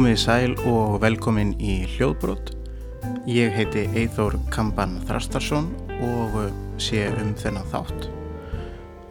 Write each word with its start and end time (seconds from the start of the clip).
Komið 0.00 0.14
í 0.16 0.20
sæl 0.22 0.52
og 0.64 0.94
velkomin 1.02 1.50
í 1.60 1.74
hljóðbrot. 1.84 2.54
Ég 3.28 3.52
heiti 3.52 3.82
Eithór 4.00 4.32
Kamban 4.48 4.94
Þrastarsson 5.04 5.66
og 5.92 6.36
uh, 6.40 6.46
sé 6.80 7.02
um 7.20 7.34
þennan 7.36 7.66
þátt. 7.68 8.06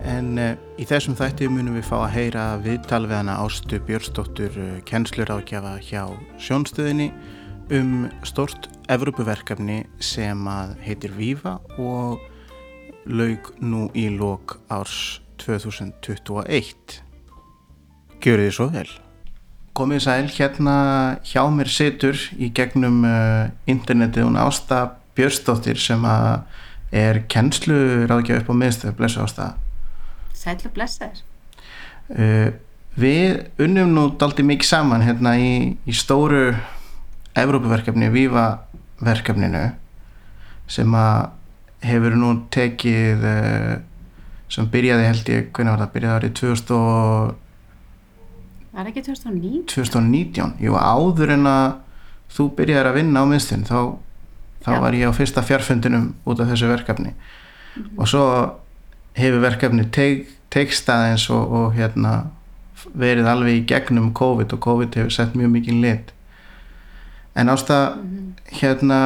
En 0.10 0.32
uh, 0.42 0.56
í 0.82 0.88
þessum 0.90 1.14
þætti 1.20 1.46
munum 1.54 1.76
við 1.78 1.86
fá 1.92 1.94
að 2.00 2.16
heyra 2.16 2.46
viðtal 2.64 3.04
við 3.04 3.14
hana 3.20 3.36
Ástu 3.44 3.78
Björnsdóttur 3.86 4.58
uh, 4.58 4.72
kennsluráðgjafa 4.90 5.76
hjá 5.86 6.08
sjónstöðinni 6.42 7.12
um 7.78 8.08
stort 8.26 8.66
Evrópuverkefni 8.90 9.84
sem 10.02 10.42
að 10.50 10.74
heitir 10.88 11.14
Viva 11.20 11.60
og 11.78 12.18
laug 13.06 13.52
nú 13.62 13.92
í 13.94 14.08
lok 14.16 14.58
árs 14.74 15.20
2021. 15.46 16.98
Gjör 18.26 18.44
þið 18.48 18.58
svo 18.58 18.68
vel. 18.74 18.90
Komið 19.80 20.02
sæl, 20.04 20.26
hérna 20.36 20.74
hjá 21.24 21.46
mér 21.56 21.70
situr 21.72 22.18
í 22.36 22.50
gegnum 22.52 22.98
uh, 23.08 23.46
internetið 23.64 24.26
hún 24.26 24.36
Ásta 24.36 24.82
Björnsdóttir 25.16 25.80
sem 25.80 26.04
er 26.92 27.22
kennsluráðgjafa 27.32 28.44
upp 28.44 28.52
á 28.52 28.56
miðstöðu, 28.60 28.98
blessu 29.00 29.24
Ásta. 29.24 29.48
Sæl 30.36 30.58
og 30.58 30.76
blessaður. 30.76 31.24
Uh, 32.12 32.52
við 33.00 33.64
unnum 33.64 33.96
nú 33.96 34.06
daldi 34.20 34.44
mikið 34.52 34.68
saman 34.68 35.08
hérna 35.08 35.38
í, 35.40 35.52
í 35.88 35.96
stóru 35.96 36.58
Evrópuverkefni, 37.40 38.12
Viva 38.12 38.50
verkefninu 39.00 39.70
sem 40.68 40.92
að 40.92 41.30
hefur 41.88 42.20
nú 42.20 42.36
tekið 42.52 43.30
uh, 43.32 43.78
sem 44.52 44.68
byrjaði 44.68 45.14
held 45.14 45.38
ég, 45.38 45.54
hvernig 45.54 45.78
var 45.78 45.86
það, 45.86 45.94
byrjaði 45.96 46.20
árið 46.20 46.42
2000 46.44 47.48
Það 48.70 48.90
ekki 48.92 49.04
2009? 49.08 49.62
2019, 49.74 50.56
jú 50.62 50.78
áður 50.78 51.34
en 51.36 51.50
að 51.50 51.68
þú 52.30 52.48
byrjaði 52.60 52.92
að 52.92 52.98
vinna 53.00 53.24
á 53.26 53.30
miðstun 53.30 53.66
þá, 53.66 53.80
þá 54.66 54.72
var 54.84 54.98
ég 54.98 55.10
á 55.10 55.18
fyrsta 55.18 55.44
fjárfundinum 55.46 56.12
út 56.30 56.42
af 56.44 56.52
þessu 56.52 56.70
verkefni. 56.70 57.16
Og 57.98 58.10
svo 58.10 58.26
hefur 59.18 59.42
verkefni 59.44 59.88
teik, 59.94 60.30
teikstað 60.54 61.08
eins 61.12 61.26
og, 61.34 61.50
og 61.50 61.74
hérna 61.78 62.14
verið 62.94 63.28
alveg 63.30 63.60
í 63.60 63.66
gegnum 63.70 64.14
COVID 64.16 64.56
og 64.56 64.64
COVID 64.64 64.98
hefur 65.02 65.14
sett 65.14 65.36
mjög 65.38 65.54
mikið 65.58 65.82
lit. 65.84 66.14
En 67.38 67.52
ásta 67.52 67.98
hérna, 68.60 69.00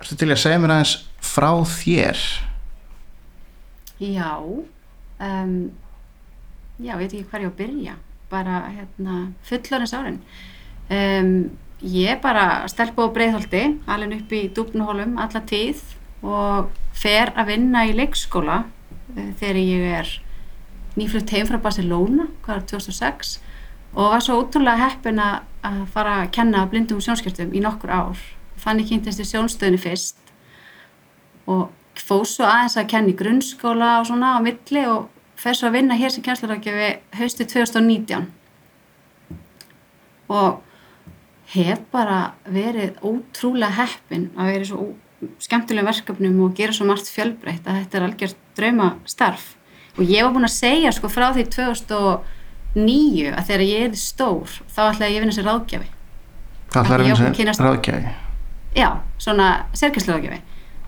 ertu 0.00 0.18
til 0.18 0.30
að 0.30 0.42
segja 0.42 0.60
mér 0.62 0.76
aðeins 0.76 0.96
frá 1.24 1.50
þér? 1.68 2.22
Já, 4.02 4.32
um, 4.42 5.54
já, 6.82 6.96
veit 6.98 7.08
ekki 7.08 7.22
ég 7.22 7.30
á 7.30 7.38
að 7.46 7.56
byrja, 7.60 7.94
bara 8.34 8.64
hérna 8.72 9.20
fullorins 9.46 9.94
árin. 9.96 10.18
Um, 10.90 11.30
ég 11.80 12.20
bara 12.24 12.66
stelpa 12.68 13.06
á 13.06 13.14
breiðholti, 13.14 13.64
alveg 13.86 14.18
upp 14.18 14.34
í 14.34 14.42
dúbnuhólum 14.56 15.16
alla 15.22 15.42
tíð 15.48 15.80
og 16.24 16.74
fer 16.96 17.32
að 17.38 17.54
vinna 17.54 17.86
í 17.88 17.94
leikskóla 17.96 18.64
uh, 18.64 19.30
þegar 19.40 19.62
ég 19.62 19.88
er 20.02 20.12
nýflutt 20.98 21.32
heim 21.34 21.48
frá 21.48 21.58
Barcelona, 21.62 22.28
hvað 22.44 22.60
er 22.60 22.68
2006 22.74 23.38
og 23.94 24.10
var 24.10 24.22
svo 24.24 24.40
ótrúlega 24.42 24.88
heppin 24.88 25.20
að 25.22 25.84
fara 25.94 26.18
að 26.22 26.32
kenna 26.34 26.64
blindum 26.70 27.00
sjónskjörtum 27.02 27.54
í 27.54 27.62
nokkur 27.62 27.92
ár. 27.94 28.20
Þannig 28.58 28.90
kynntist 28.90 29.22
ég 29.22 29.28
sjónstöðinu 29.28 29.80
fyrst 29.80 30.18
og 31.50 31.70
fóð 32.00 32.24
svo 32.30 32.48
aðeins 32.48 32.78
að 32.80 32.88
kenna 32.90 33.12
í 33.12 33.18
grunnskóla 33.18 33.90
og 34.00 34.08
svona 34.08 34.34
á 34.34 34.38
milli 34.42 34.84
og 34.90 35.13
fer 35.40 35.56
svo 35.56 35.68
að 35.68 35.76
vinna 35.78 35.98
hér 35.98 36.12
sem 36.12 36.24
kjænslarákjöfi 36.24 36.90
hausti 37.18 37.46
2019 37.50 38.28
og 40.34 40.60
hef 41.54 41.82
bara 41.92 42.20
verið 42.48 43.00
ótrúlega 43.04 43.74
heppin 43.82 44.30
að 44.36 44.50
vera 44.52 44.64
í 44.64 44.70
svo 44.70 44.86
skemmtilegum 45.42 45.88
verkefnum 45.88 46.40
og 46.44 46.56
gera 46.58 46.74
svo 46.76 46.86
margt 46.88 47.10
fjölbreytt 47.12 47.66
að 47.68 47.82
þetta 47.82 47.98
er 47.98 48.06
algjört 48.08 48.40
drauma 48.58 48.88
starf 49.08 49.52
og 49.98 50.08
ég 50.08 50.24
var 50.24 50.34
búin 50.34 50.48
að 50.48 50.56
segja 50.56 50.92
sko 50.94 51.10
frá 51.12 51.28
því 51.34 51.44
2009 51.54 53.30
að 53.34 53.46
þegar 53.50 53.66
ég 53.68 53.86
er 53.88 53.98
stór 53.98 54.56
þá 54.74 54.80
ætlaði 54.88 55.12
ég 55.12 55.18
að 55.18 55.24
vinna 55.24 55.36
sem 55.36 55.46
ráðgjafi. 55.46 55.90
Það 56.74 56.80
ætlar 56.82 57.04
að 57.04 57.08
Ég 57.08 57.38
vinna 57.38 57.54
sem 57.54 57.68
ráðgjafi? 57.68 58.14
Já, 58.74 58.88
svona 59.22 59.48
sérkjænsluráðgjafi 59.78 60.40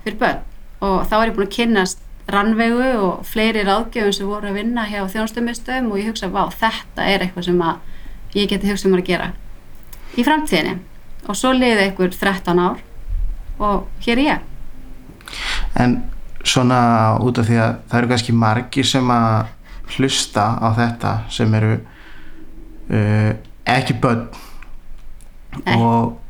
fyrir 0.03 0.19
börn. 0.23 0.43
Og 0.87 0.97
þá 1.07 1.15
var 1.15 1.31
ég 1.31 1.37
búin 1.37 1.47
að 1.47 1.55
kynnast 1.55 2.03
rannvegu 2.33 2.89
og 3.07 3.27
fleiri 3.27 3.63
ráðgjöfum 3.67 4.15
sem 4.15 4.27
voru 4.29 4.51
að 4.51 4.59
vinna 4.61 4.87
hjá 4.91 5.05
þjónstumistöðum 5.13 5.93
og 5.93 6.01
ég 6.01 6.11
hugsa, 6.11 6.31
vá, 6.33 6.49
þetta 6.51 7.07
er 7.07 7.23
eitthvað 7.27 7.49
sem 7.51 7.63
að 7.63 8.37
ég 8.37 8.51
geti 8.51 8.71
hugsað 8.71 8.93
mér 8.93 9.05
að 9.05 9.11
gera 9.13 9.31
í 10.17 10.25
framtíðinni 10.27 10.77
og 11.27 11.39
svo 11.39 11.53
liði 11.55 11.87
einhver 11.87 12.13
13 12.15 12.63
ár 12.63 12.83
og 13.63 13.87
hér 14.07 14.19
er 14.19 14.27
ég 14.27 14.53
En 15.77 15.97
svona 16.47 16.81
út 17.23 17.39
af 17.39 17.49
því 17.49 17.59
að 17.61 17.73
það 17.91 17.99
eru 18.01 18.11
kannski 18.13 18.35
margir 18.37 18.87
sem 18.87 19.11
að 19.11 19.55
hlusta 19.97 20.45
á 20.59 20.69
þetta 20.77 21.13
sem 21.33 21.55
eru 21.59 21.73
uh, 22.91 23.33
ekki 23.67 23.97
börn 24.03 24.27
Nei. 25.65 25.77
og 25.79 26.26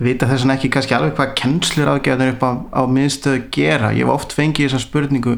vita 0.00 0.28
þess 0.30 0.44
vegna 0.44 0.56
ekki 0.58 0.70
kannski 0.74 0.96
alveg 0.96 1.16
hvað 1.18 1.34
kennslur 1.40 1.92
ágæðan 1.94 2.34
upp 2.34 2.46
á, 2.46 2.50
á 2.72 2.82
miðstöðu 2.88 3.42
gera. 3.54 3.92
Ég 3.96 4.06
hef 4.06 4.14
oft 4.14 4.34
fengið 4.36 4.70
þessa 4.70 4.84
spurningu 4.86 5.36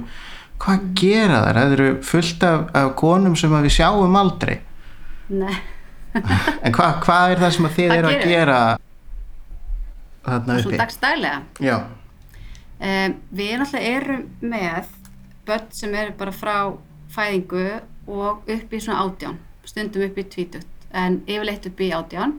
hvað 0.63 0.87
gera 0.99 1.43
þær? 1.47 1.59
Það 1.59 1.77
eru 1.77 1.91
fullt 2.07 2.47
af, 2.47 2.65
af 2.79 2.95
konum 3.01 3.37
sem 3.39 3.55
við 3.57 3.77
sjáum 3.81 4.19
aldrei. 4.19 4.57
Nei. 5.33 5.55
En 6.65 6.75
hvað, 6.75 6.97
hvað 7.07 7.31
er 7.33 7.41
það 7.41 7.55
sem 7.57 7.69
þið 7.77 7.95
eru 7.97 8.09
að 8.11 8.25
gera 8.29 8.57
þarna 10.27 10.59
uppi? 10.61 10.79
dagstælega 10.81 11.65
Já, 11.65 11.77
um, 12.79 13.15
við 13.33 13.55
náttúrulega 13.61 13.95
erum 13.97 14.27
með 14.53 14.93
börn 15.49 15.71
sem 15.75 15.97
eru 15.99 16.15
bara 16.19 16.35
frá 16.37 16.57
fæðingu 17.13 17.67
og 18.13 18.53
upp 18.55 18.77
í 18.77 18.83
svona 18.83 19.07
átján 19.07 19.41
stundum 19.67 20.07
upp 20.07 20.19
í 20.19 20.27
tvítut 20.35 20.69
en 20.93 21.21
yfirleitt 21.27 21.67
upp 21.71 21.83
í 21.83 21.91
átján 21.97 22.37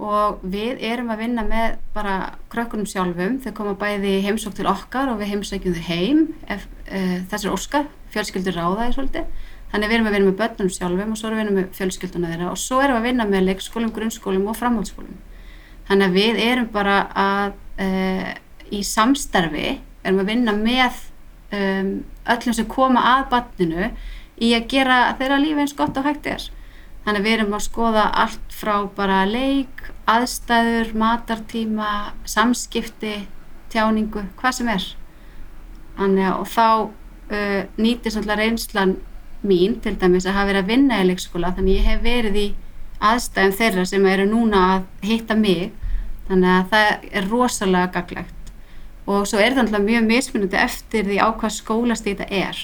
og 0.00 0.42
við 0.42 0.80
erum 0.88 1.10
að 1.12 1.24
vinna 1.26 1.44
með 1.46 1.76
bara 1.94 2.34
krökkunum 2.52 2.88
sjálfum, 2.88 3.38
þau 3.44 3.52
koma 3.56 3.74
bæði 3.78 4.18
heimsók 4.24 4.56
til 4.56 4.68
okkar 4.70 5.12
og 5.12 5.20
við 5.20 5.34
heimsækjum 5.34 5.76
þau 5.76 5.88
heim 5.90 6.22
ef, 6.50 6.64
uh, 6.88 7.18
þessar 7.30 7.52
óskar 7.52 7.90
fjölskyldur 8.14 8.56
ráðaði 8.56 8.96
svolítið. 8.96 9.50
Þannig 9.72 9.88
við 9.88 9.96
erum 9.96 10.08
að 10.08 10.16
vinna 10.16 10.30
með 10.30 10.40
börnunum 10.40 10.72
sjálfum 10.72 11.12
og 11.12 11.18
svo 11.20 11.28
erum 11.28 11.38
við 11.38 11.42
að 11.42 11.46
vinna 11.46 11.58
með 11.60 11.76
fjölskylduna 11.78 12.32
þeirra. 12.32 12.48
Og 12.52 12.60
svo 12.60 12.80
erum 12.82 12.96
við 12.96 13.00
að 13.00 13.06
vinna 13.08 13.28
með 13.28 13.46
leikskólum, 13.46 13.92
grunnskólum 13.96 14.48
og 14.52 14.58
framhaldsskólum. 14.58 15.20
Þannig 15.88 16.08
að 16.08 16.18
við 16.18 16.40
erum 16.44 16.68
bara 16.74 16.96
að 17.22 17.54
uh, 17.80 18.32
í 18.72 18.82
samstarfi 18.84 19.68
erum 20.02 20.20
að 20.22 20.32
vinna 20.32 20.54
með 20.56 20.98
um, 21.56 21.92
öllum 22.34 22.56
sem 22.56 22.68
koma 22.70 23.04
að 23.14 23.28
barninu 23.32 23.88
í 24.42 24.52
að 24.56 24.68
gera 24.72 24.98
þeirra 25.18 25.40
lífi 25.42 25.64
eins 25.64 25.76
gott 25.78 25.98
og 26.00 26.08
hægt 26.08 26.28
er 26.30 26.48
þannig 27.04 27.20
að 27.20 27.26
við 27.26 27.36
erum 27.36 27.54
að 27.56 27.64
skoða 27.66 28.06
allt 28.24 28.56
frá 28.56 28.74
bara 28.96 29.22
leik, 29.26 29.84
aðstæður 30.10 30.92
matartíma, 30.98 31.92
samskipti 32.28 33.14
tjáningu, 33.72 34.26
hvað 34.38 34.58
sem 34.58 34.72
er. 34.72 34.88
Þannig 35.98 36.28
að 36.28 36.40
og 36.40 36.50
þá 36.52 36.66
uh, 36.82 37.62
nýtist 37.80 38.20
alltaf 38.20 38.40
reynslan 38.40 38.96
mín 39.42 39.80
til 39.82 39.96
dæmis 39.98 40.28
að 40.28 40.38
hafa 40.38 40.52
verið 40.52 40.62
að 40.62 40.70
vinna 40.70 41.00
í 41.02 41.08
leikskóla 41.08 41.50
þannig 41.56 41.80
ég 41.80 41.88
hef 41.90 42.04
verið 42.04 42.38
í 42.38 42.46
aðstæðum 43.02 43.56
þeirra 43.58 43.86
sem 43.90 44.04
eru 44.06 44.28
núna 44.30 44.62
að 44.76 45.08
hitta 45.08 45.36
mig. 45.38 45.72
Þannig 46.28 46.52
að 46.54 46.68
það 46.70 47.08
er 47.10 47.28
rosalega 47.32 47.90
gaglegt 47.96 48.38
og 49.10 49.26
svo 49.26 49.40
er 49.42 49.56
það 49.56 49.64
alltaf 49.64 49.82
mjög 49.82 50.04
mismunandi 50.06 50.58
eftir 50.62 51.08
því 51.08 51.16
á 51.18 51.28
hvað 51.34 51.54
skólastíð 51.56 52.20
þetta 52.20 52.36
er 52.38 52.60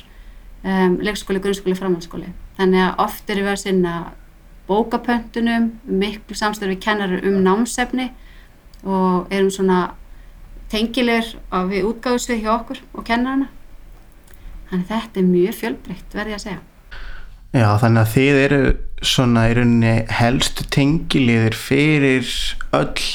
um, 0.62 0.94
leikskóli, 1.02 1.42
grunnskóli, 1.42 1.74
framhaldsskóli. 1.78 2.30
Þannig 2.58 2.84
að 2.84 3.02
oft 3.04 3.32
erum 3.32 3.48
við 3.48 3.54
að 3.54 3.62
sinna 3.64 3.94
bókapöntunum, 4.68 5.70
miklu 5.84 6.36
samstarfi 6.36 6.76
kennarar 6.82 7.24
um 7.26 7.40
námsefni 7.44 8.10
og 8.84 9.32
erum 9.32 9.50
svona 9.50 9.78
tengilegur 10.72 11.38
við 11.70 11.86
útgáðsvið 11.88 12.42
hjá 12.44 12.50
okkur 12.58 12.82
og 12.92 13.06
kennarana. 13.08 13.48
Þannig 14.68 14.90
þetta 14.90 15.20
er 15.20 15.30
mjög 15.30 15.56
fjölbreytt 15.62 16.16
verði 16.18 16.36
að 16.36 16.44
segja. 16.44 16.60
Já, 17.56 17.68
þannig 17.80 18.02
að 18.02 18.12
þið 18.12 18.38
eru 18.42 18.62
svona 19.08 19.46
í 19.48 19.54
rauninni 19.56 19.94
helstu 20.18 20.66
tengiliðir 20.74 21.56
fyrir 21.56 22.32
öll 22.76 23.06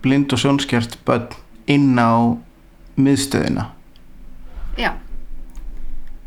blind 0.00 0.32
og 0.32 0.40
sjónskjart 0.40 0.96
börn 1.04 1.34
inn 1.68 1.98
á 2.00 2.40
miðstöðina. 2.96 3.66
Já, 4.80 4.94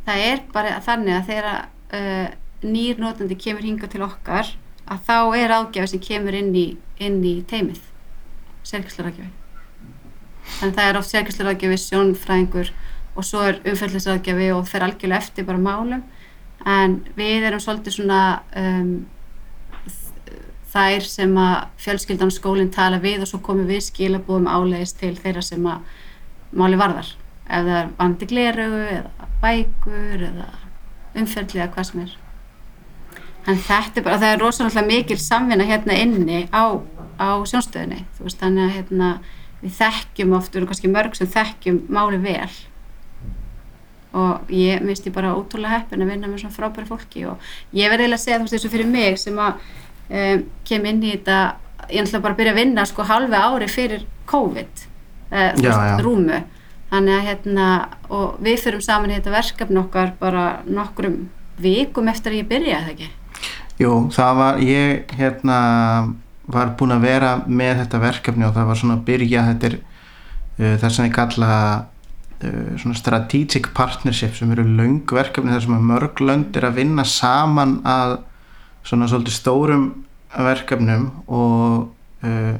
það 0.05 0.25
er 0.27 0.43
bara 0.53 0.77
þannig 0.85 1.15
að 1.15 1.31
þegar 1.31 1.49
uh, 1.57 2.29
nýr 2.63 2.99
notandi 2.99 3.37
kemur 3.39 3.65
hinga 3.65 3.87
til 3.91 4.03
okkar 4.05 4.53
að 4.89 5.03
þá 5.05 5.17
er 5.37 5.53
ágjafi 5.53 5.91
sem 5.93 6.01
kemur 6.03 6.35
inn 6.35 6.53
í, 6.57 6.65
inn 6.99 7.19
í 7.25 7.39
teimið, 7.47 7.81
sérkjæslurágjafi. 8.67 9.29
Þannig 10.59 10.73
að 10.73 10.79
það 10.79 10.89
er 10.89 10.99
oft 10.99 11.13
sérkjæslurágjafi, 11.13 11.77
sjónfræðingur 11.83 12.71
og 13.15 13.27
svo 13.27 13.43
er 13.45 13.61
umfællisrágjafi 13.67 14.49
og 14.55 14.67
fer 14.69 14.85
algjörlega 14.85 15.21
eftir 15.21 15.47
bara 15.47 15.61
málum. 15.61 16.03
En 16.65 16.99
við 17.15 17.47
erum 17.47 17.61
svolítið 17.63 17.99
svona 17.99 18.21
um, 18.57 18.93
þær 20.73 21.05
sem 21.07 21.37
að 21.39 21.57
fjölskyldan 21.81 22.31
og 22.31 22.35
skólinn 22.35 22.73
tala 22.73 22.99
við 23.01 23.23
og 23.23 23.31
svo 23.31 23.41
komum 23.45 23.69
við 23.69 23.85
skilabúðum 23.87 24.49
áleiðis 24.49 24.95
til 24.99 25.15
þeirra 25.17 25.45
sem 25.45 25.65
að 25.69 25.85
máli 26.59 26.79
varðar. 26.79 27.13
Ef 27.49 27.65
það 27.65 27.77
er 27.79 27.93
vandi 27.97 28.29
glerugu 28.29 28.81
eða 28.97 29.29
bækur 29.41 30.25
eða 30.29 30.49
umferðli 31.17 31.61
eða 31.63 31.71
hvað 31.73 31.87
sem 31.89 32.03
er 32.03 32.17
en 33.49 33.59
þetta 33.65 33.99
er 33.99 34.05
bara, 34.05 34.21
það 34.21 34.33
er 34.33 34.41
rosalega 34.43 34.85
mikil 34.85 35.19
samvinna 35.21 35.65
hérna 35.67 35.97
inni 35.97 36.45
á, 36.53 36.77
á 37.17 37.29
sjónstöðinni 37.49 38.03
þú 38.17 38.27
veist, 38.27 38.41
þannig 38.41 38.65
að 38.67 38.75
hérna 38.77 39.11
við 39.59 39.75
þekkjum 39.79 40.35
oft, 40.37 40.51
við 40.53 40.61
erum 40.61 40.71
kannski 40.71 40.91
mörg 40.91 41.17
sem 41.17 41.29
þekkjum 41.29 41.79
máli 41.91 42.19
vel. 42.23 42.51
Og 44.19 44.53
ég 44.53 44.81
minnst 44.81 45.05
ég 45.05 45.13
bara 45.13 45.35
ótrúlega 45.37 45.75
heppin 45.75 46.01
að 46.01 46.13
vinna 46.13 46.29
með 46.29 46.43
svona 46.43 46.55
frábæri 46.55 46.89
fólki 46.89 47.25
og 47.29 47.49
ég 47.77 47.91
verði 47.91 48.07
eiginlega 48.07 48.17
að 48.17 48.23
segja 48.23 48.37
þú 48.39 48.45
veist 48.47 48.55
eins 48.57 48.65
og 48.65 48.73
fyrir 48.73 48.89
mig 48.89 49.19
sem 49.21 49.41
að 49.43 49.59
um, 50.09 50.45
kem 50.65 50.87
inn 50.89 51.03
í 51.03 51.11
þetta 51.13 51.41
ég 51.89 52.07
ætla 52.07 52.23
bara 52.23 52.33
að 52.33 52.39
byrja 52.39 52.55
að 52.55 52.61
vinna 52.63 52.87
sko 52.89 53.05
halvi 53.05 53.43
ári 53.43 53.67
fyrir 53.69 54.07
COVID 54.31 54.81
uh, 54.81 55.51
Já, 55.61 55.69
já. 55.69 55.93
rúmu. 56.01 56.41
Þannig 56.89 57.19
að 57.19 57.27
hérna 57.27 57.67
og 58.09 58.39
við 58.41 58.63
fyrum 58.63 58.81
saman 58.81 59.13
í 59.13 59.19
þetta 59.19 59.35
verkefni 59.35 59.81
okkar 59.83 60.15
bara 60.17 60.47
nokkrum 60.65 61.27
vikum 61.61 62.09
eftir 62.09 62.33
að 62.33 62.41
ég 62.41 62.49
byrja 62.49 62.81
það 62.87 62.93
ekki 62.95 63.11
Jú, 63.79 63.93
það 64.11 64.33
var, 64.35 64.57
ég 64.59 65.13
hérna 65.15 65.59
var 66.49 66.73
búin 66.75 66.91
að 66.97 67.05
vera 67.05 67.29
með 67.47 67.83
þetta 67.83 68.01
verkefni 68.03 68.47
og 68.47 68.57
það 68.57 68.67
var 68.67 68.79
svona 68.81 68.97
að 68.97 69.05
byrja 69.07 69.45
þetta 69.51 69.69
er 69.69 69.77
uh, 69.79 70.75
það 70.81 70.93
sem 70.95 71.07
ég 71.07 71.15
kalla 71.15 71.51
uh, 71.79 72.73
svona 72.81 72.99
strategic 72.99 73.71
partnership 73.77 74.35
sem 74.35 74.51
eru 74.51 74.65
löng 74.67 75.15
verkefni 75.15 75.53
þar 75.53 75.65
sem 75.67 75.87
mörg 75.93 76.23
lönd 76.25 76.59
er 76.59 76.67
að 76.67 76.81
vinna 76.81 77.07
saman 77.07 77.77
að 77.87 78.17
svona 78.83 79.07
svolítið 79.07 79.37
stórum 79.37 79.87
verkefnum 80.35 81.09
og 81.31 82.27
uh, 82.27 82.55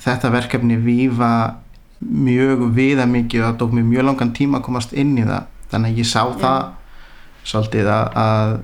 þetta 0.00 0.34
verkefni 0.38 0.78
vífa 0.80 1.34
mjög 2.00 2.68
viða 2.76 3.10
mikið 3.10 3.42
og 3.42 3.48
það 3.48 3.62
tók 3.62 3.72
mér 3.76 3.88
mjög 3.90 4.06
langan 4.06 4.36
tíma 4.36 4.60
að 4.60 4.68
komast 4.70 4.94
inn 4.96 5.16
í 5.18 5.24
það. 5.26 5.48
Þannig 5.70 5.90
að 5.90 5.98
ég 6.00 6.08
sá 6.08 6.22
það 6.40 6.60
svolítið 7.50 7.90
að, 7.92 8.20
að 8.20 8.54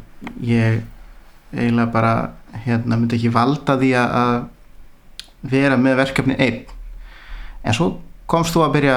ég 0.47 0.85
eiginlega 1.55 1.93
bara 1.93 2.15
hérna 2.65 2.97
myndi 2.99 3.19
ekki 3.19 3.33
valda 3.35 3.77
því 3.79 3.93
að 4.01 4.37
vera 5.47 5.77
með 5.79 6.01
verkefni 6.01 6.39
einn. 6.43 6.65
En 7.67 7.77
svo 7.77 7.91
komst 8.31 8.55
þú 8.55 8.65
að 8.67 8.75
byrja 8.79 8.97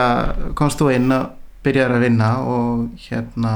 komst 0.58 0.80
þú 0.82 0.94
inn 0.96 1.12
að 1.14 1.28
byrja 1.66 1.90
að 1.90 2.06
vinna 2.06 2.30
og 2.48 3.04
hérna 3.10 3.54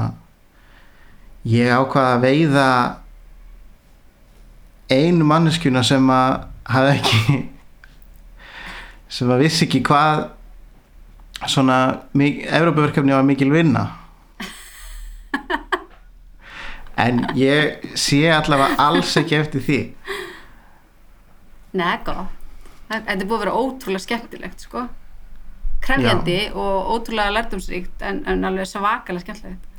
ég 1.47 1.71
ákvaða 1.71 2.17
að 2.17 2.23
veiða 2.27 2.67
einu 4.93 5.25
manneskjuna 5.27 5.83
sem 5.87 6.13
að 6.13 6.45
hafði 6.69 6.93
ekki 6.99 7.39
sem 9.13 9.33
að 9.33 9.43
vissi 9.45 9.65
ekki 9.67 9.83
hvað 9.87 10.23
svona 11.49 11.77
Evrópaverkefni 12.13 13.15
var 13.15 13.25
mikil 13.27 13.51
vinna 13.51 13.87
en 17.03 17.19
ég 17.39 17.83
sé 17.99 18.21
allavega 18.31 18.75
alls 18.87 19.15
ekki 19.19 19.35
eftir 19.41 19.61
því 19.67 19.79
gott. 22.05 22.27
Það- 22.89 23.05
Þetta 23.07 23.21
er 23.23 23.25
búið 23.27 23.39
að 23.39 23.43
vera 23.45 23.53
ótrúlega 23.57 24.03
skemmtilegt, 24.03 24.59
sko. 24.67 24.83
Krefjandi 25.83 26.35
og 26.53 26.91
ótrúlega 26.93 27.33
lærdomsríkt 27.33 28.01
en, 28.05 28.23
en 28.27 28.43
alveg 28.45 28.67
svakalega 28.69 29.23
skemmtilegt. 29.25 29.69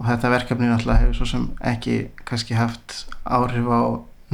og 0.00 0.06
þetta 0.08 0.30
verkefni 0.32 0.66
náttúrulega 0.66 0.98
hefur 1.04 1.14
svo 1.14 1.26
sem 1.30 1.44
ekki 1.62 2.08
kannski 2.26 2.54
haft 2.58 3.06
áhrif 3.24 3.68
á 3.70 3.80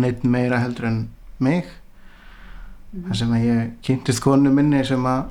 neitt 0.00 0.22
meira 0.24 0.58
heldur 0.62 0.86
en 0.88 1.08
mig 1.38 1.66
þar 2.94 3.16
sem 3.20 3.32
að 3.36 3.44
ég 3.44 3.72
kynntist 3.84 4.22
konu 4.24 4.50
minni 4.50 4.80
sem 4.88 5.04
að 5.04 5.26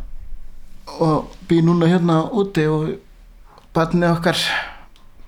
og 1.02 1.32
bý 1.50 1.62
núna 1.66 1.88
hérna 1.90 2.20
úti 2.30 2.68
og 2.70 3.00
barnið 3.74 4.12
okkar 4.20 4.38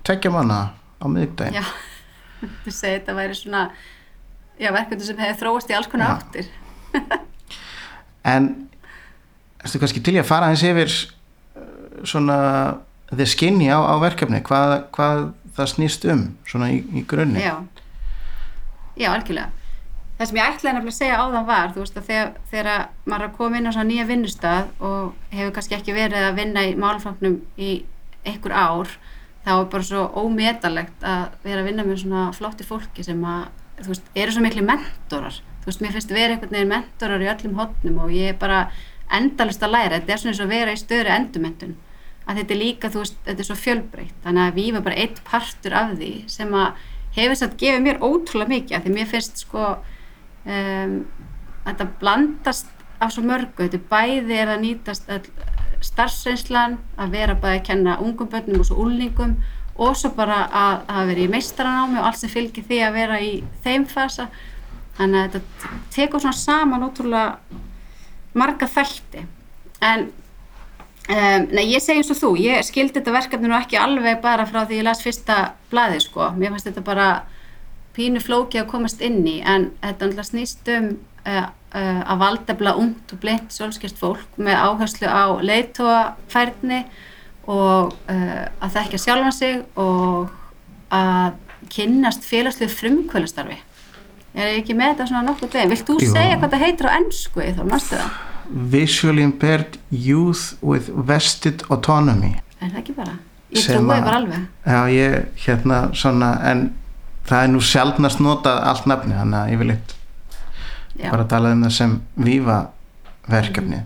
tekja 0.06 0.30
manna 0.30 0.60
á 1.00 1.04
miðvikdægin 1.08 1.58
Já, 1.58 1.64
þú 2.64 2.74
segir 2.74 3.00
þetta 3.00 3.16
væri 3.18 3.38
svona, 3.38 3.64
já, 4.60 4.70
verkefni 4.76 5.08
sem 5.08 5.22
hefur 5.24 5.40
þróast 5.42 5.72
í 5.72 5.76
alls 5.78 5.90
konar 5.90 6.18
áttir. 6.18 6.50
en 8.34 8.50
erstu 9.64 9.80
kannski 9.82 10.02
til 10.04 10.16
í 10.18 10.22
að 10.22 10.30
fara 10.30 10.50
eins 10.52 10.64
yfir 10.66 10.90
uh, 10.92 12.04
svona 12.04 12.40
the 13.12 13.26
skinny 13.26 13.70
á, 13.72 13.78
á 13.80 13.94
verkefni? 14.02 14.42
Hvað, 14.46 14.76
hvað 14.94 15.24
það 15.56 15.72
snýst 15.74 16.06
um 16.12 16.28
svona 16.48 16.70
í, 16.74 16.82
í 16.94 17.04
grunni 17.08 17.42
Já, 17.42 17.56
já, 18.96 19.10
algjörlega. 19.14 19.50
Það 20.20 20.28
sem 20.28 20.36
ég 20.36 20.50
ætlaði 20.50 20.76
nefnilega 20.76 20.92
að 20.92 20.98
segja 20.98 21.20
áðan 21.22 21.46
var, 21.48 21.70
þú 21.72 21.80
veist 21.80 21.94
að 21.96 22.08
þegar, 22.10 22.32
þegar 22.50 22.82
maður 23.08 23.22
er 23.22 23.30
að 23.30 23.36
koma 23.38 23.56
inn 23.56 23.68
á 23.68 23.72
svona 23.72 23.88
nýja 23.88 24.04
vinnustað 24.04 24.66
og 24.84 25.14
hefur 25.32 25.54
kannski 25.56 25.76
ekki 25.78 25.94
verið 25.96 26.26
að 26.26 26.36
vinna 26.36 26.64
í 26.68 26.74
málfloknum 26.76 27.38
í 27.56 27.70
einhver 28.28 28.52
ár, 28.52 28.92
þá 29.44 29.52
er 29.54 29.68
bara 29.72 29.86
svo 29.86 30.04
ómetalegt 30.20 31.04
að 31.06 31.36
vera 31.44 31.62
að 31.62 31.70
vinna 31.70 31.86
með 31.86 32.02
svona 32.02 32.24
flotti 32.36 32.66
fólki 32.68 33.04
sem 33.06 33.20
að, 33.24 33.46
þú 33.80 33.92
veist, 33.92 34.10
eru 34.22 34.34
svo 34.34 34.44
miklu 34.44 34.64
mentorar. 34.68 35.40
Þú 35.60 35.70
veist, 35.70 35.84
mér 35.84 35.94
finnst 35.96 36.14
vera 36.14 36.34
einhvern 36.34 36.56
veginn 36.56 36.72
mentorar 36.74 37.24
í 37.24 37.30
öllum 37.32 37.58
hotnum 37.60 38.02
og 38.04 38.12
ég 38.14 38.34
er 38.34 38.40
bara 38.40 38.60
endalist 39.16 39.64
að 39.64 39.74
læra. 39.76 39.98
Þetta 39.98 40.14
er 40.14 40.22
svona 40.22 40.34
eins 40.34 40.42
og 40.42 40.48
að 40.48 40.54
vera 40.54 40.74
í 40.74 40.80
stöðri 40.80 41.14
endurmentun. 41.16 41.76
Að 42.28 42.42
þetta 42.42 42.54
er 42.54 42.60
líka, 42.60 42.90
þú 42.92 43.02
veist, 43.02 43.20
þetta 43.26 43.42
er 43.42 43.48
svo 43.48 43.58
fjölbreytt. 43.58 44.18
Þannig 44.24 44.46
að 44.46 44.58
við 44.60 44.72
var 44.76 44.86
bara 44.86 45.00
eitt 45.02 45.22
partur 45.26 45.76
af 45.80 45.94
því 45.96 46.12
sem 46.30 46.56
að 46.56 46.84
hefur 47.16 47.38
satt 47.38 47.56
gefið 47.58 47.84
mér 47.84 48.04
ótrúlega 48.04 48.54
mikið 48.54 48.76
af 48.76 48.84
því 48.84 48.92
mér 48.94 49.08
finnst 49.10 49.42
sko 49.42 49.64
um, 49.74 50.92
þetta 51.66 51.88
blandast 52.02 52.70
af 53.00 53.14
svo 53.14 53.24
mörgu, 53.26 53.64
þetta 53.64 53.80
bæði 53.90 54.36
er 54.36 54.52
að 54.52 54.62
nýtast 54.66 55.10
öll 55.10 55.24
starfsreynslan 55.84 56.78
að 57.00 57.16
vera 57.16 57.38
bæði 57.38 57.58
að 57.60 57.66
kenna 57.70 57.96
ungum 58.04 58.30
börnum 58.30 58.62
og 58.62 58.68
svo 58.68 58.78
úlningum 58.84 59.36
og 59.80 59.96
svo 59.96 60.12
bara 60.16 60.44
að 60.46 60.86
hafa 60.90 61.08
verið 61.08 61.26
í 61.26 61.32
meistaranámi 61.34 62.00
og 62.00 62.08
allt 62.10 62.20
sem 62.20 62.32
fylgir 62.32 62.66
því 62.68 62.80
að 62.84 62.96
vera 62.98 63.20
í 63.24 63.32
þeim 63.64 63.86
fasa. 63.88 64.28
Þannig 64.98 65.20
að 65.20 65.36
þetta 65.36 65.74
tekur 65.94 66.24
svona 66.24 66.36
saman 66.36 66.86
ótrúlega 66.88 67.60
marga 68.36 68.68
þætti. 68.68 69.26
En 69.80 70.10
Um, 71.10 71.48
nei, 71.50 71.64
ég 71.72 71.82
segi 71.82 71.98
eins 71.98 72.10
og 72.12 72.18
þú, 72.20 72.28
ég 72.38 72.60
skildi 72.62 73.00
þetta 73.00 73.10
verkefni 73.16 73.48
nú 73.50 73.56
ekki 73.56 73.78
alveg 73.80 74.20
bara 74.22 74.44
frá 74.46 74.60
því 74.60 74.76
ég 74.78 74.84
las 74.86 75.00
fyrsta 75.02 75.38
blaði 75.72 75.98
sko, 76.04 76.28
mér 76.38 76.52
fannst 76.52 76.68
þetta 76.68 76.84
bara 76.86 77.06
pínu 77.96 78.20
flóki 78.22 78.60
að 78.60 78.68
komast 78.70 79.02
inn 79.02 79.24
í 79.26 79.40
en 79.40 79.72
þetta 79.80 80.06
náttúrulega 80.06 80.26
snýst 80.28 80.70
um 80.76 80.86
uh, 81.24 81.48
að 81.78 82.22
valdefla 82.24 82.74
ungt 82.80 83.12
og 83.14 83.22
blind 83.22 83.52
sjálfskert 83.54 83.98
fólk 84.00 84.38
með 84.40 84.58
áherslu 84.58 85.06
á 85.06 85.24
leitóafærni 85.38 86.80
og 87.50 87.94
uh, 88.10 88.44
að 88.60 88.74
þekkja 88.76 89.02
sjálfan 89.04 89.36
sig 89.36 89.60
og 89.78 90.32
að 90.90 91.38
kynnast 91.70 92.26
félagslega 92.26 92.74
frumkvölastarfi 92.74 93.60
er 94.34 94.52
ég 94.54 94.60
ekki 94.62 94.74
með 94.78 94.94
þetta 94.94 95.06
svona 95.10 95.26
nokkuð 95.28 95.54
degin 95.54 95.72
vilt 95.74 95.86
þú 95.86 95.96
segja 96.02 96.38
hvað 96.38 96.52
það 96.54 96.64
heitir 96.66 96.90
á 96.90 96.96
ennsku 96.98 97.46
þá 97.54 97.62
mástu 97.66 97.98
það, 97.98 98.18
Visually 98.50 99.22
Impaired 99.22 99.78
Youth 99.90 100.58
with 100.62 100.90
Vested 100.90 101.62
Autonomy. 101.70 102.34
Er 102.58 102.72
það 102.72 102.80
ekki 102.82 102.94
bara? 102.96 103.14
Ég 103.54 103.66
trúi 103.66 103.86
bara 103.86 104.18
alveg. 104.18 104.46
Já, 104.66 104.80
ég, 104.90 105.16
hérna, 105.44 105.78
svona 105.94 106.32
en 106.50 106.66
það 107.28 107.44
er 107.44 107.52
nú 107.54 107.62
sjaldnast 107.62 108.22
notað 108.22 108.60
allt 108.72 108.88
nafni, 108.90 109.14
þannig 109.14 109.38
að 109.40 109.52
ég 109.54 109.62
vil 109.62 109.72
eitt 109.76 109.94
Já. 111.00 111.10
bara 111.10 111.24
tala 111.24 111.54
um 111.54 111.64
það 111.64 111.74
sem 111.76 111.96
vífa 112.16 112.58
verkefni. 113.30 113.82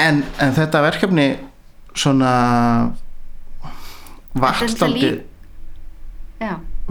En, 0.00 0.22
en 0.42 0.54
þetta 0.56 0.82
verkefni 0.84 1.28
svona 1.94 2.32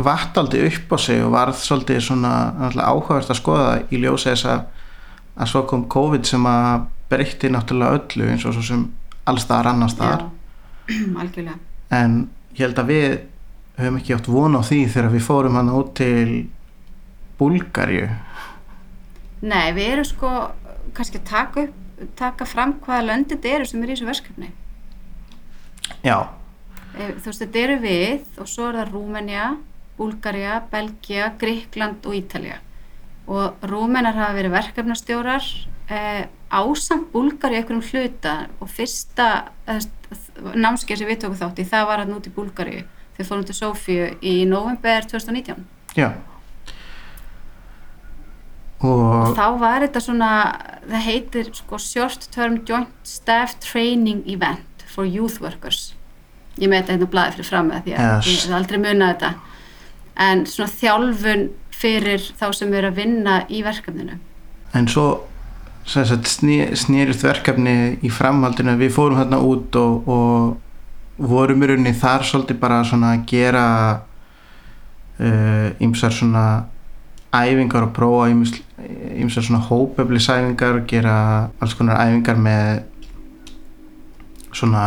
vatt 0.04 0.38
aldrei 0.40 0.66
upp 0.70 0.96
á 0.96 0.98
sig 0.98 1.22
og 1.22 1.34
varð 1.36 1.60
svolítið 1.60 2.00
svona 2.02 2.32
áhugavert 2.80 3.30
að 3.30 3.40
skoða 3.42 3.66
það 3.68 3.94
í 3.94 4.00
ljósi 4.02 4.30
þess 4.32 4.48
að, 4.50 4.64
að 5.36 5.52
svo 5.52 5.64
kom 5.70 5.84
COVID 5.92 6.26
sem 6.26 6.48
að 6.50 6.88
breytti 7.12 7.52
náttúrulega 7.52 8.00
öllu 8.00 8.32
eins 8.32 8.48
og 8.48 8.56
svo 8.56 8.64
sem 8.66 8.88
allstaðar 9.30 9.74
annars 9.74 9.94
staðar. 9.98 10.26
Já, 10.88 10.96
algjörlega. 11.22 11.60
En 11.94 12.18
ég 12.56 12.66
held 12.66 12.82
að 12.82 12.92
við 12.94 13.08
höfum 13.78 14.00
ekki 14.00 14.16
átt 14.16 14.30
von 14.32 14.58
á 14.58 14.62
því 14.64 14.82
þegar 14.96 15.14
við 15.14 15.26
fórum 15.28 15.60
hann 15.60 15.74
út 15.74 15.94
til 16.00 16.28
Búlgarju 17.44 18.08
Nei, 19.44 19.74
við 19.76 19.90
erum 19.98 20.08
sko 20.08 20.30
kannski 20.96 21.20
að 21.20 21.28
taka, 21.28 21.66
taka 22.16 22.48
fram 22.48 22.78
hvaða 22.86 23.10
löndið 23.10 23.36
þetta 23.36 23.58
eru 23.58 23.66
sem 23.68 23.82
eru 23.84 23.92
í 23.92 23.96
þessu 23.98 24.08
verkefni. 24.08 24.52
Já, 26.06 26.18
Eh, 26.94 27.16
þú 27.18 27.32
veist, 27.32 27.42
þetta 27.42 27.62
eru 27.64 27.76
við 27.82 28.38
og 28.38 28.50
svo 28.50 28.68
er 28.70 28.76
það 28.78 28.92
Rúmenja, 28.94 29.46
Búlgarja, 29.98 30.60
Belgia, 30.70 31.32
Gríkland 31.42 32.06
og 32.06 32.18
Ítalja 32.18 32.60
og 33.26 33.64
Rúmenar 33.66 34.18
hafa 34.18 34.36
verið 34.36 34.54
verkefnastjórar 34.54 35.46
eh, 35.90 36.26
ásamt 36.54 37.10
Búlgarja 37.14 37.62
í 37.62 37.64
einhverjum 37.64 37.86
hluta. 37.88 38.34
Og 38.62 38.70
fyrsta 38.70 39.30
eh, 39.66 39.80
námskeið 40.54 41.02
sem 41.02 41.10
við 41.10 41.24
tókum 41.24 41.40
þátt 41.40 41.64
í 41.64 41.68
það 41.72 41.88
var 41.90 42.04
hann 42.04 42.14
út 42.18 42.30
í 42.30 42.36
Búlgarju 42.36 42.84
þegar 43.16 43.30
fórum 43.30 43.48
til 43.48 43.58
Sofíu 43.58 44.12
í 44.22 44.36
november 44.50 45.06
2019 45.10 45.66
já 45.98 46.12
og 48.84 49.34
þá 49.38 49.46
var 49.60 49.86
þetta 49.86 50.02
svona 50.04 50.30
það 50.84 51.06
heitir 51.08 51.50
sko 51.56 51.80
short 51.82 52.28
term 52.36 52.60
joint 52.68 52.92
staff 53.08 53.56
training 53.64 54.24
event 54.30 54.86
for 54.94 55.08
youth 55.08 55.42
workers. 55.42 55.94
Ég 56.60 56.70
með 56.70 56.84
þetta 56.84 56.94
hérna 56.94 57.10
á 57.10 57.14
blaði 57.16 57.36
fyrir 57.38 57.50
fram 57.50 57.70
með 57.72 57.84
því 57.88 57.94
að 57.98 58.04
Yes. 58.04 58.28
ég 58.28 58.42
hef 58.46 58.58
aldrei 58.60 58.80
munað 58.84 59.14
þetta. 59.14 59.34
En 60.28 60.46
svona 60.46 60.70
þjálfun 60.70 61.46
fyrir 61.74 62.28
þá 62.40 62.48
sem 62.54 62.74
eru 62.74 62.92
að 62.92 63.00
vinna 63.02 63.38
í 63.50 63.64
verkefninu. 63.66 64.20
En 64.74 64.88
svo 64.88 65.08
snýrist 65.86 67.24
verkefni 67.26 67.98
í 68.04 68.10
framhaldinu. 68.14 68.78
Við 68.80 68.94
fórum 68.96 69.18
þarna 69.20 69.40
út 69.44 69.76
og, 69.76 70.08
og 70.08 71.28
vorum 71.34 71.64
í 71.64 71.68
rauninni 71.68 71.94
þar 71.98 72.24
svolítið 72.28 72.60
bara 72.62 72.84
svona 72.88 73.16
að 73.18 73.26
gera 73.34 73.66
uh, 75.20 75.70
ymsar 75.84 76.14
svona 76.16 76.46
æfingar 77.34 77.88
og 77.88 77.94
prófa 77.96 78.30
ýmis- 78.32 78.62
ýmsar 79.24 79.42
svona 79.46 79.62
hópeflisæfingar 79.68 80.84
gera 80.88 81.16
alls 81.62 81.74
konar 81.78 82.02
æfingar 82.06 82.38
með 82.38 82.84
svona 84.54 84.84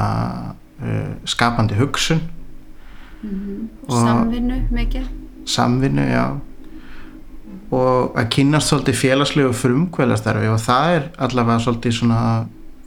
uh, 0.83 1.15
skapandi 1.25 1.75
hugsun. 1.75 2.21
Og- 3.89 4.03
samvinnu 4.03 4.61
mikið. 4.71 5.07
Samvinnu, 5.47 6.03
já. 6.11 6.27
Og 7.75 8.15
að 8.15 8.29
kynast 8.31 8.71
svolítið 8.71 8.95
félagslegu 9.01 9.53
frumkvælastarfi 9.55 10.47
og 10.53 10.61
það 10.63 10.93
er 10.97 11.09
allavega 11.19 11.59
svolítið 11.65 11.97
svona 11.99 12.21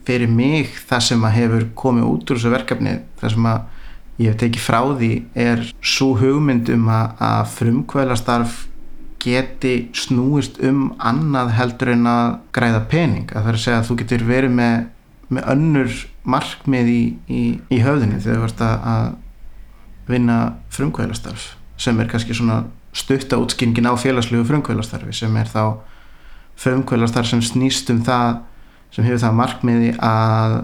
fyrir 0.08 0.32
mig 0.32 0.72
það 0.90 1.04
sem 1.10 1.26
að 1.28 1.36
hefur 1.36 1.66
komið 1.76 2.08
út 2.08 2.32
úr 2.32 2.40
þessu 2.40 2.54
verkefni. 2.54 2.94
Það 3.20 3.34
sem 3.36 3.50
að 3.52 3.60
ég 4.20 4.32
hef 4.32 4.40
tekið 4.40 4.64
frá 4.64 4.80
því 5.00 5.12
er 5.36 5.66
svo 5.84 6.14
hugmynd 6.20 6.72
um 6.74 6.88
að, 6.96 7.12
að 7.28 7.52
frumkvælastarf 7.58 8.56
geti 9.20 9.74
snúist 9.98 10.60
um 10.64 10.94
annað 10.98 11.54
heldur 11.58 11.94
en 11.94 12.08
að 12.10 12.30
græða 12.56 12.82
pening. 12.92 13.28
Að 13.34 13.44
það 13.44 13.52
er 13.52 13.58
að 13.58 13.64
segja 13.66 13.80
að 13.82 13.88
þú 13.90 13.98
getur 14.02 14.26
verið 14.30 14.56
með, 14.60 14.76
með 15.30 15.50
önnur 15.54 15.98
markmið 16.30 16.92
í, 16.94 17.02
í, 17.28 17.44
í 17.70 17.80
höfðinu 17.84 18.20
þegar 18.24 18.40
þú 18.40 18.46
varst 18.46 18.64
að, 18.66 18.90
að 18.94 19.08
vinna 20.10 20.38
frumkvælastarf 20.74 21.54
sem 21.80 22.00
er 22.02 22.10
kannski 22.12 22.36
svona 22.36 22.64
stutta 22.96 23.38
útskýringin 23.40 23.88
á 23.88 23.94
félagslegu 24.00 24.48
frumkvælastarfi 24.50 25.14
sem 25.16 25.36
er 25.38 25.50
þá 25.50 25.64
frumkvælastarf 26.60 27.30
sem 27.30 27.44
snýst 27.46 27.92
um 27.94 28.02
það 28.06 28.42
sem 28.96 29.06
hefur 29.06 29.22
það 29.24 29.38
markmiði 29.38 29.92
að 30.04 30.56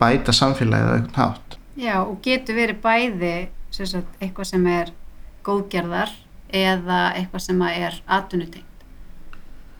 bæta 0.00 0.34
samfélagið 0.34 0.88
á 0.88 0.94
einhvern 0.96 1.18
hátt. 1.18 1.56
Já, 1.78 1.96
og 2.04 2.18
getur 2.24 2.58
verið 2.58 2.82
bæði 2.84 3.34
sagt, 3.72 4.08
eitthvað 4.20 4.50
sem 4.52 4.66
er 4.70 4.92
góðgerðar 5.46 6.12
eða 6.52 7.00
eitthvað 7.16 7.46
sem 7.46 7.62
að 7.64 7.78
er 7.86 8.00
atvinnutengt. 8.18 8.84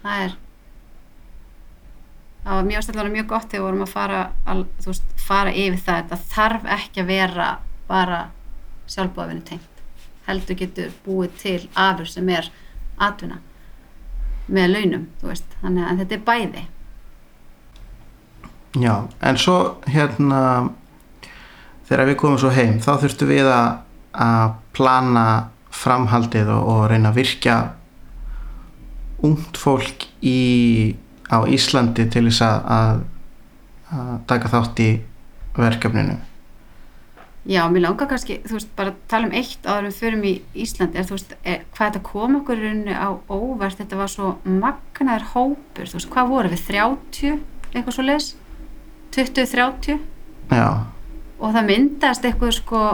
Það 0.02 0.24
er 0.26 0.38
það 2.42 2.56
var 2.58 2.70
mjög 2.70 2.86
stæðlega 2.86 3.16
mjög 3.16 3.28
gott 3.30 3.50
þegar 3.50 3.60
við 3.60 3.66
vorum 3.68 3.84
að 3.84 3.92
fara, 3.92 4.22
þú 4.46 4.88
veist, 4.90 5.12
fara 5.22 5.52
yfir 5.52 5.84
það. 5.84 6.00
Þetta 6.00 6.32
þarf 6.34 6.72
ekki 6.78 7.04
að 7.04 7.12
vera 7.12 7.50
bara 7.90 8.22
sjálfbúðavinnu 8.90 9.46
tengt 9.46 9.68
heldur 10.26 10.58
getur 10.58 10.92
búið 11.04 11.32
til 11.40 11.60
afur 11.78 12.08
sem 12.10 12.28
er 12.30 12.50
atvinna 13.02 13.40
með 14.52 14.74
launum, 14.74 15.08
þú 15.20 15.30
veist, 15.30 15.56
þannig 15.62 15.88
að 15.88 16.02
þetta 16.02 16.16
er 16.16 16.24
bæði. 16.28 16.62
Já, 18.82 18.94
en 19.20 19.38
svo 19.38 19.56
hérna 19.92 20.42
þegar 21.88 22.08
við 22.08 22.18
komum 22.22 22.40
svo 22.40 22.52
heim 22.54 22.78
þá 22.82 22.92
þurftum 23.02 23.30
við 23.30 23.48
að, 23.52 23.82
að 24.24 24.54
plana 24.76 25.26
framhaldið 25.72 26.50
og, 26.52 26.66
og 26.72 26.82
reyna 26.92 27.12
að 27.12 27.20
virkja 27.22 27.56
ungt 29.22 29.58
fólk 29.58 30.08
í, 30.24 30.96
á 31.30 31.46
Íslandi 31.46 32.08
til 32.10 32.26
þess 32.28 32.44
að, 32.46 32.68
að, 32.76 33.00
að 33.94 34.12
taka 34.30 34.52
þátt 34.52 34.82
í 34.82 34.90
verkefninu. 35.56 36.18
Já, 37.42 37.64
mér 37.66 37.88
langar 37.88 38.06
kannski, 38.06 38.36
þú 38.46 38.54
veist, 38.54 38.68
bara 38.78 38.92
tala 39.10 39.26
um 39.26 39.32
eitt 39.34 39.64
áður 39.66 39.88
við 39.88 39.96
förum 39.98 40.20
í 40.28 40.32
Íslandi, 40.62 40.98
er, 41.00 41.06
þú 41.08 41.16
veist, 41.16 41.32
er, 41.42 41.64
hvað 41.74 41.88
þetta 41.88 42.02
kom 42.06 42.36
okkur 42.38 42.60
í 42.60 42.68
rauninni 42.68 42.94
á 42.94 43.10
óvart, 43.10 43.80
þetta 43.80 43.98
var 43.98 44.12
svo 44.12 44.28
magnaður 44.46 45.26
hópur, 45.32 45.90
þú 45.90 45.98
veist, 45.98 46.10
hvað 46.12 46.30
voru 46.30 46.52
við, 46.52 46.62
30, 46.68 47.40
eitthvað 47.72 47.96
svo 47.96 48.04
leis, 48.06 48.28
20-30 49.16 49.98
Já, 50.52 50.68
og 51.42 51.56
það 51.56 51.68
myndaðist 51.72 52.28
eitthvað 52.28 52.54
sko 52.60 52.84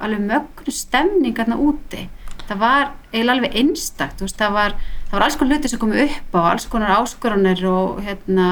alveg 0.00 0.24
mögnu 0.30 0.74
stemningarna 0.74 1.58
úti, 1.60 2.06
það 2.48 2.60
var 2.62 2.90
eiginlega 3.12 3.34
alveg 3.36 3.56
einstakt, 3.62 4.20
veist, 4.24 4.38
það 4.40 4.54
var, 4.56 4.76
það 5.08 5.16
var 5.18 5.26
alls 5.26 5.36
konar 5.40 5.56
hluti 5.56 5.70
sem 5.72 5.80
komu 5.82 5.98
upp 6.04 6.36
á, 6.36 6.40
alls 6.52 6.66
konar 6.72 6.94
áskoranir 6.98 7.64
og 7.68 8.00
hérna, 8.06 8.48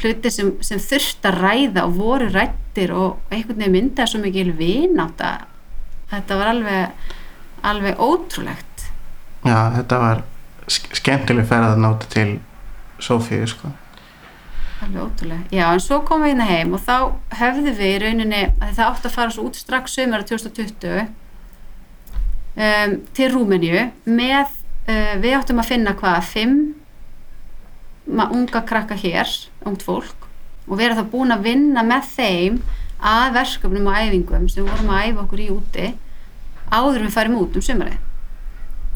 hluti 0.00 0.30
sem, 0.34 0.52
sem 0.64 0.80
þurft 0.82 1.26
að 1.30 1.38
ræða 1.44 1.84
og 1.86 1.96
voru 1.98 2.28
rættir 2.34 2.92
og 2.96 3.20
einhvern 3.30 3.60
veginn 3.62 3.76
myndaði 3.78 4.10
svo 4.12 4.20
mikil 4.24 4.50
vinátt 4.58 5.22
að 5.22 5.44
þetta 6.14 6.38
var 6.40 6.50
alveg 6.52 7.12
alveg 7.64 8.00
ótrúlegt. 8.02 8.88
Já 9.44 9.56
þetta 9.78 10.00
var 10.02 10.20
sk- 10.68 10.98
skemmtileg 11.00 11.46
ferð 11.48 11.70
að 11.70 11.80
náta 11.84 12.10
til 12.12 12.28
Sofíu 13.02 13.46
sko. 13.48 13.70
Alveg 14.84 15.00
ótrúlega, 15.06 15.46
já 15.54 15.64
en 15.72 15.80
svo 15.80 16.02
komum 16.04 16.26
við 16.26 16.34
hérna 16.34 16.48
heim 16.50 16.74
og 16.76 16.82
þá 16.84 16.96
höfðum 17.40 17.78
við 17.78 17.94
í 17.94 18.00
rauninni 18.02 18.42
að 18.60 18.74
það 18.76 18.88
átti 18.90 19.08
að 19.08 19.14
fara 19.16 19.32
svo 19.32 19.46
út 19.48 19.56
strax 19.56 19.94
sömur 19.96 20.26
2020 20.28 21.06
um, 22.56 22.96
til 23.16 23.28
Rúmeníu 23.32 23.88
með, 24.04 24.54
uh, 24.88 25.14
við 25.22 25.36
áttum 25.38 25.62
að 25.62 25.70
finna 25.72 25.96
hvað, 25.98 26.20
fimm 26.30 26.56
unga 28.06 28.64
krakka 28.68 28.96
hér, 29.00 29.30
ungt 29.64 29.84
fólk 29.84 30.28
og 30.64 30.80
vera 30.80 30.96
þá 30.96 31.06
búin 31.12 31.32
að 31.34 31.46
vinna 31.48 31.84
með 31.84 32.10
þeim 32.14 32.58
að 33.04 33.38
verkefnum 33.38 33.88
og 33.90 34.00
æfingum 34.00 34.48
sem 34.48 34.64
við 34.64 34.72
vorum 34.72 34.92
að 34.92 35.06
æfa 35.08 35.24
okkur 35.24 35.44
í 35.44 35.48
úti 35.52 35.88
áður 36.72 37.04
við 37.04 37.16
færum 37.16 37.40
út 37.40 37.56
um 37.56 37.64
sömurið 37.64 37.98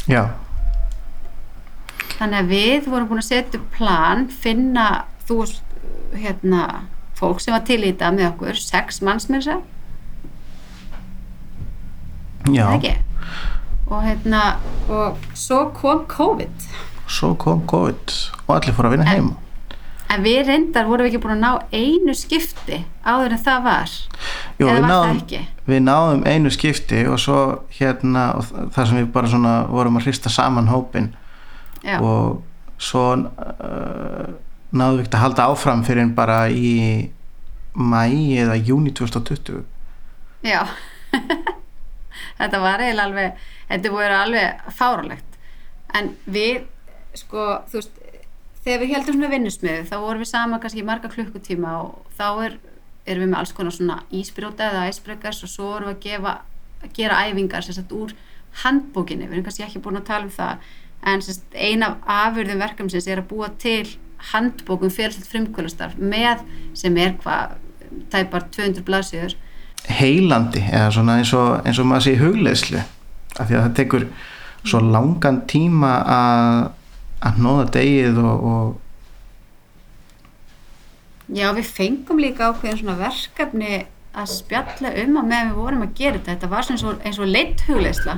Já, 0.09 0.23
Þannig 2.19 2.39
að 2.41 2.49
við 2.51 2.87
vorum 2.91 3.09
búin 3.13 3.21
að 3.23 3.29
setja 3.29 3.61
plan, 3.77 4.25
finna 4.43 4.87
þú 5.29 5.45
hérna, 6.19 6.63
fólk 7.19 7.43
sem 7.43 7.55
var 7.55 7.63
til 7.69 7.79
í 7.85 7.93
þetta 7.93 8.11
með 8.17 8.31
okkur, 8.33 8.59
sex 8.59 8.99
manns 9.07 9.29
já 12.53 12.67
ekki? 12.77 12.95
Og 13.89 14.03
hérna, 14.05 14.43
og 14.93 15.17
svo 15.35 15.71
kom 15.73 16.05
COVID. 16.07 16.67
Svo 17.09 17.35
kom 17.41 17.63
COVID 17.67 18.17
og 18.47 18.57
allir 18.57 18.75
fóru 18.77 18.89
að 18.91 18.97
vinna 18.99 19.07
En- 19.07 19.15
heima 19.17 19.37
En 20.11 20.23
við 20.25 20.47
reyndar 20.49 20.87
vorum 20.89 21.05
við 21.05 21.11
ekki 21.13 21.19
búin 21.21 21.35
að 21.37 21.41
ná 21.45 21.63
einu 21.73 22.15
skipti 22.17 22.79
áður 23.05 23.33
en 23.37 23.39
það 23.45 23.63
var. 23.65 23.91
Eða 24.59 24.69
við 24.73 24.81
var 24.81 24.89
náðum, 24.91 25.09
það 25.09 25.23
ekki? 25.23 25.41
við 25.69 25.83
náðum 25.85 26.23
einu 26.27 26.51
skipti 26.55 27.01
og 27.13 27.19
svo 27.21 27.41
hérna 27.77 28.23
og 28.39 28.45
þ- 28.49 28.71
þar 28.73 28.87
sem 28.89 28.97
við 29.03 29.11
bara 29.13 29.29
svona 29.29 29.53
vorum 29.69 29.97
að 30.01 30.07
hrista 30.09 30.29
saman 30.33 30.69
hópin 30.73 31.11
Já, 31.85 32.01
og 32.01 32.43
svo 32.79 33.05
uh, 33.13 34.33
náðum 34.73 34.97
við 34.97 35.05
ekki 35.05 35.15
að 35.19 35.25
halda 35.27 35.49
áfram 35.53 35.85
fyrir 35.85 36.03
en 36.07 36.15
bara 36.15 36.39
í 36.49 37.11
mæ 37.77 38.09
eða 38.41 38.57
júni 38.65 38.91
2020 38.97 39.61
já. 40.43 40.65
þetta 42.39 42.63
var 42.63 42.85
eiginlega 42.85 43.09
alveg, 43.09 43.47
þetta 43.71 43.95
voru 43.95 44.19
alveg 44.19 44.75
fáralegt. 44.79 45.39
En 45.99 46.13
við, 46.29 46.67
sko, 47.17 47.45
þú 47.71 47.81
veist, 47.81 48.01
þegar 48.65 48.83
við 48.83 48.95
heldum 48.95 49.17
svona 49.17 49.33
vinnusmiðu 49.33 49.85
þá 49.89 49.97
vorum 50.03 50.25
við 50.25 50.31
sama 50.33 50.59
kannski 50.63 50.85
marga 50.87 51.11
klukkutíma 51.13 51.77
og 51.83 52.17
þá 52.19 52.27
er, 52.47 52.59
erum 53.09 53.25
við 53.25 53.31
með 53.31 53.39
alls 53.41 53.55
konar 53.57 53.75
svona 53.75 54.01
ísbrjóta 54.15 54.69
eða 54.69 54.89
æsbreykars 54.91 55.45
og 55.47 55.53
svo 55.53 55.71
vorum 55.73 55.93
við 55.93 55.95
að, 55.95 56.03
gefa, 56.05 56.35
að 56.83 56.93
gera 56.99 57.23
æfingar 57.29 57.65
sagt 57.65 57.95
úr 57.97 58.13
handbókinni, 58.65 59.29
við 59.29 59.39
erum 59.39 59.47
kannski 59.47 59.65
ekki 59.65 59.83
búin 59.85 60.01
að 60.01 60.09
tala 60.11 60.29
um 60.29 60.35
það 60.35 60.69
en 61.09 61.23
sem 61.23 61.39
sagt 61.39 61.57
ein 61.57 61.85
af 61.87 61.99
afurðum 62.11 62.61
verkefnsins 62.63 63.09
er 63.09 63.23
að 63.23 63.31
búa 63.31 63.49
til 63.63 63.87
handbókum 64.33 64.91
félsett 64.93 65.29
frumkvölustarf 65.31 65.99
með 65.99 66.43
sem 66.77 66.97
er 66.99 67.15
hvað 67.23 67.57
tæpar 68.13 68.49
200 68.53 68.85
blaðsjöður 68.85 69.37
heilandi 69.87 70.65
eða 70.67 70.91
svona 70.97 71.19
eins 71.21 71.33
og, 71.37 71.61
eins 71.65 71.79
og 71.79 71.87
maður 71.89 72.07
sé 72.07 72.17
í 72.17 72.23
hugleðslu 72.23 72.81
af 73.39 73.47
því 73.47 73.55
að 73.55 73.63
það 73.63 73.79
tekur 73.79 74.09
svo 74.67 74.83
langan 74.83 75.45
tíma 75.49 75.93
að 76.03 76.67
að 77.25 77.41
nóða 77.43 77.65
degið 77.75 78.21
og, 78.23 78.45
og 78.53 78.77
Já, 81.29 81.51
við 81.53 81.67
fengum 81.77 82.21
líka 82.23 82.49
ákveðin 82.49 82.79
svona 82.81 82.95
verkefni 83.03 83.83
að 84.17 84.31
spjalla 84.33 84.95
um 85.03 85.19
að 85.21 85.27
meðan 85.29 85.51
við 85.51 85.59
vorum 85.61 85.83
að 85.85 85.91
gera 85.99 86.17
þetta. 86.17 86.31
Þetta 86.31 86.49
var 86.55 86.65
svona 86.65 86.95
eins 87.05 87.19
og, 87.19 87.27
og 87.27 87.33
leitt 87.35 87.65
hugleisla. 87.67 88.15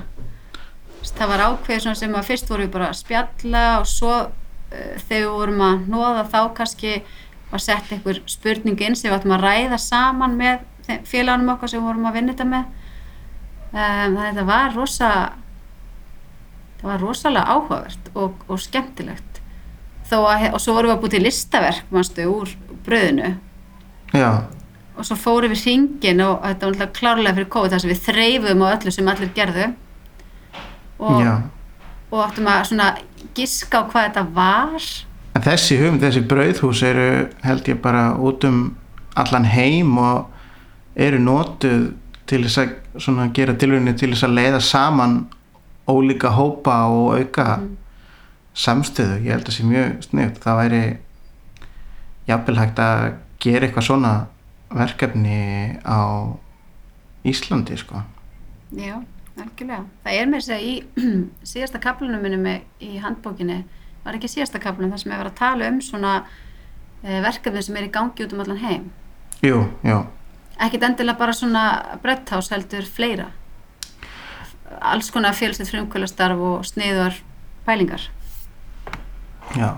Það 1.09 1.33
var 1.33 1.43
ákveðið 1.49 1.83
svona 1.83 1.99
sem 1.99 2.15
að 2.15 2.29
fyrst 2.29 2.53
vorum 2.53 2.69
við 2.69 2.75
bara 2.77 2.91
að 2.93 3.01
spjalla 3.01 3.65
og 3.81 3.89
svo 3.91 4.13
uh, 4.15 4.95
þegar 5.09 5.25
við 5.25 5.33
vorum 5.35 5.65
að 5.67 5.89
nóða 5.91 6.25
þá 6.31 6.41
kannski 6.61 6.95
var 7.51 7.65
sett 7.65 7.91
einhver 7.91 8.23
spurning 8.31 8.79
inn 8.79 8.95
sem 8.95 9.11
við 9.11 9.17
ættum 9.19 9.35
að 9.35 9.47
ræða 9.49 9.81
saman 9.83 10.39
með 10.39 10.63
félagunum 11.09 11.55
okkar 11.55 11.73
sem 11.73 11.85
vorum 11.85 12.09
að 12.11 12.19
vinna 12.19 12.35
þetta 12.35 12.49
með. 12.51 12.69
Um, 13.71 13.81
þannig 13.81 14.21
að 14.21 14.31
þetta 14.31 14.47
var 14.51 14.73
rosa, 14.77 15.11
það 16.81 16.89
var 16.93 17.05
rosalega 17.05 17.57
áhugavert 17.57 18.15
og, 18.15 18.47
og 18.49 18.63
skemmtilegt. 18.63 19.43
þó 20.11 20.17
að, 20.27 20.49
og 20.55 20.63
svo 20.63 20.75
vorum 20.75 20.91
við 20.91 20.97
að 20.97 21.03
búið 21.05 21.13
til 21.17 21.27
listaverk, 21.27 21.93
mannstu, 21.95 22.25
úr 22.27 22.57
bröðinu. 22.87 23.37
Já, 24.11 24.31
og 25.01 25.07
svo 25.09 25.17
fórum 25.17 25.53
við 25.55 25.65
hringin 25.65 26.21
og 26.25 26.43
þetta 26.45 26.67
var 26.67 26.75
náttúrulega 26.75 26.97
klárlega 26.99 27.37
fyrir 27.39 27.53
COVID 27.55 27.75
þar 27.75 27.83
sem 27.83 27.93
við 27.93 28.03
þreifum 28.07 28.65
á 28.65 28.67
öllu 28.71 28.93
sem 28.95 29.13
allir 29.13 29.31
gerðu. 29.37 29.69
Og, 31.01 31.31
og 32.11 32.19
áttum 32.27 32.51
að 32.53 32.67
svona 32.69 32.89
giska 33.37 33.81
á 33.81 33.89
hvað 33.89 34.09
þetta 34.09 34.25
var. 34.37 34.89
En 35.39 35.47
þessi 35.47 35.79
hugmynd, 35.81 36.05
þessi 36.05 36.25
brauðhús 36.29 36.83
eru 36.85 37.09
held 37.47 37.71
ég 37.71 37.81
bara 37.81 38.11
út 38.19 38.45
um 38.49 38.61
allan 39.21 39.49
heim 39.49 39.97
og 40.01 40.29
eru 41.01 41.21
notuð 41.23 41.91
til 42.31 42.43
þess 42.45 42.63
að 42.63 42.75
svona, 43.03 43.29
gera 43.35 43.57
tilvunni 43.59 43.95
til 43.99 44.13
þess 44.13 44.27
að 44.29 44.37
leiða 44.39 44.61
saman 44.65 45.21
ólíka 45.91 46.31
hópa 46.37 46.83
og 46.93 47.17
auka 47.19 47.47
samstöðu. 48.55 49.21
Ég 49.25 49.35
held 49.35 49.47
að 49.47 49.49
það 49.49 49.57
sé 49.57 49.69
mjög 49.69 50.05
sniðt. 50.07 50.43
Það 50.45 50.61
væri 50.61 50.83
jafnvel 52.29 52.59
hægt 52.61 52.83
að 52.85 53.07
gera 53.43 53.67
eitthvað 53.67 53.89
svona 53.89 54.13
verkefni 54.71 55.41
á 55.83 56.01
Íslandi 57.27 57.77
sko. 57.81 58.05
Já, 58.77 59.01
algjörlega. 59.37 59.83
Það 60.05 60.21
er 60.21 60.31
þess 60.37 60.55
að 60.55 60.69
í 60.69 60.75
síðasta 61.53 61.83
kaplanum 61.83 62.23
minni 62.25 62.39
með 62.41 62.87
í 62.87 63.03
handbókinni, 63.03 63.59
var 64.05 64.17
ekki 64.17 64.31
síðasta 64.31 64.63
kaplanum 64.63 64.95
þar 64.95 65.03
sem 65.03 65.13
ég 65.13 65.21
var 65.21 65.33
að 65.33 65.41
tala 65.41 65.69
um 65.73 65.83
svona 65.85 66.15
e, 67.03 67.19
verkefni 67.25 67.65
sem 67.67 67.77
er 67.81 67.89
í 67.89 67.93
gangi 67.93 68.25
út 68.25 68.37
um 68.37 68.45
allan 68.45 68.63
heim. 68.63 68.89
Jú, 69.45 69.65
jú. 69.85 69.99
Ekkit 70.61 70.83
endilega 70.85 71.19
bara 71.19 71.33
svona 71.37 71.65
brettás 72.03 72.51
heldur 72.53 72.85
fleira. 72.85 73.31
Alls 74.81 75.11
konar 75.11 75.35
félagslegt 75.35 75.73
frumkvölastarf 75.73 76.39
og 76.39 76.67
sniðar 76.69 77.17
pælingar. 77.67 78.05
Já, 79.57 79.75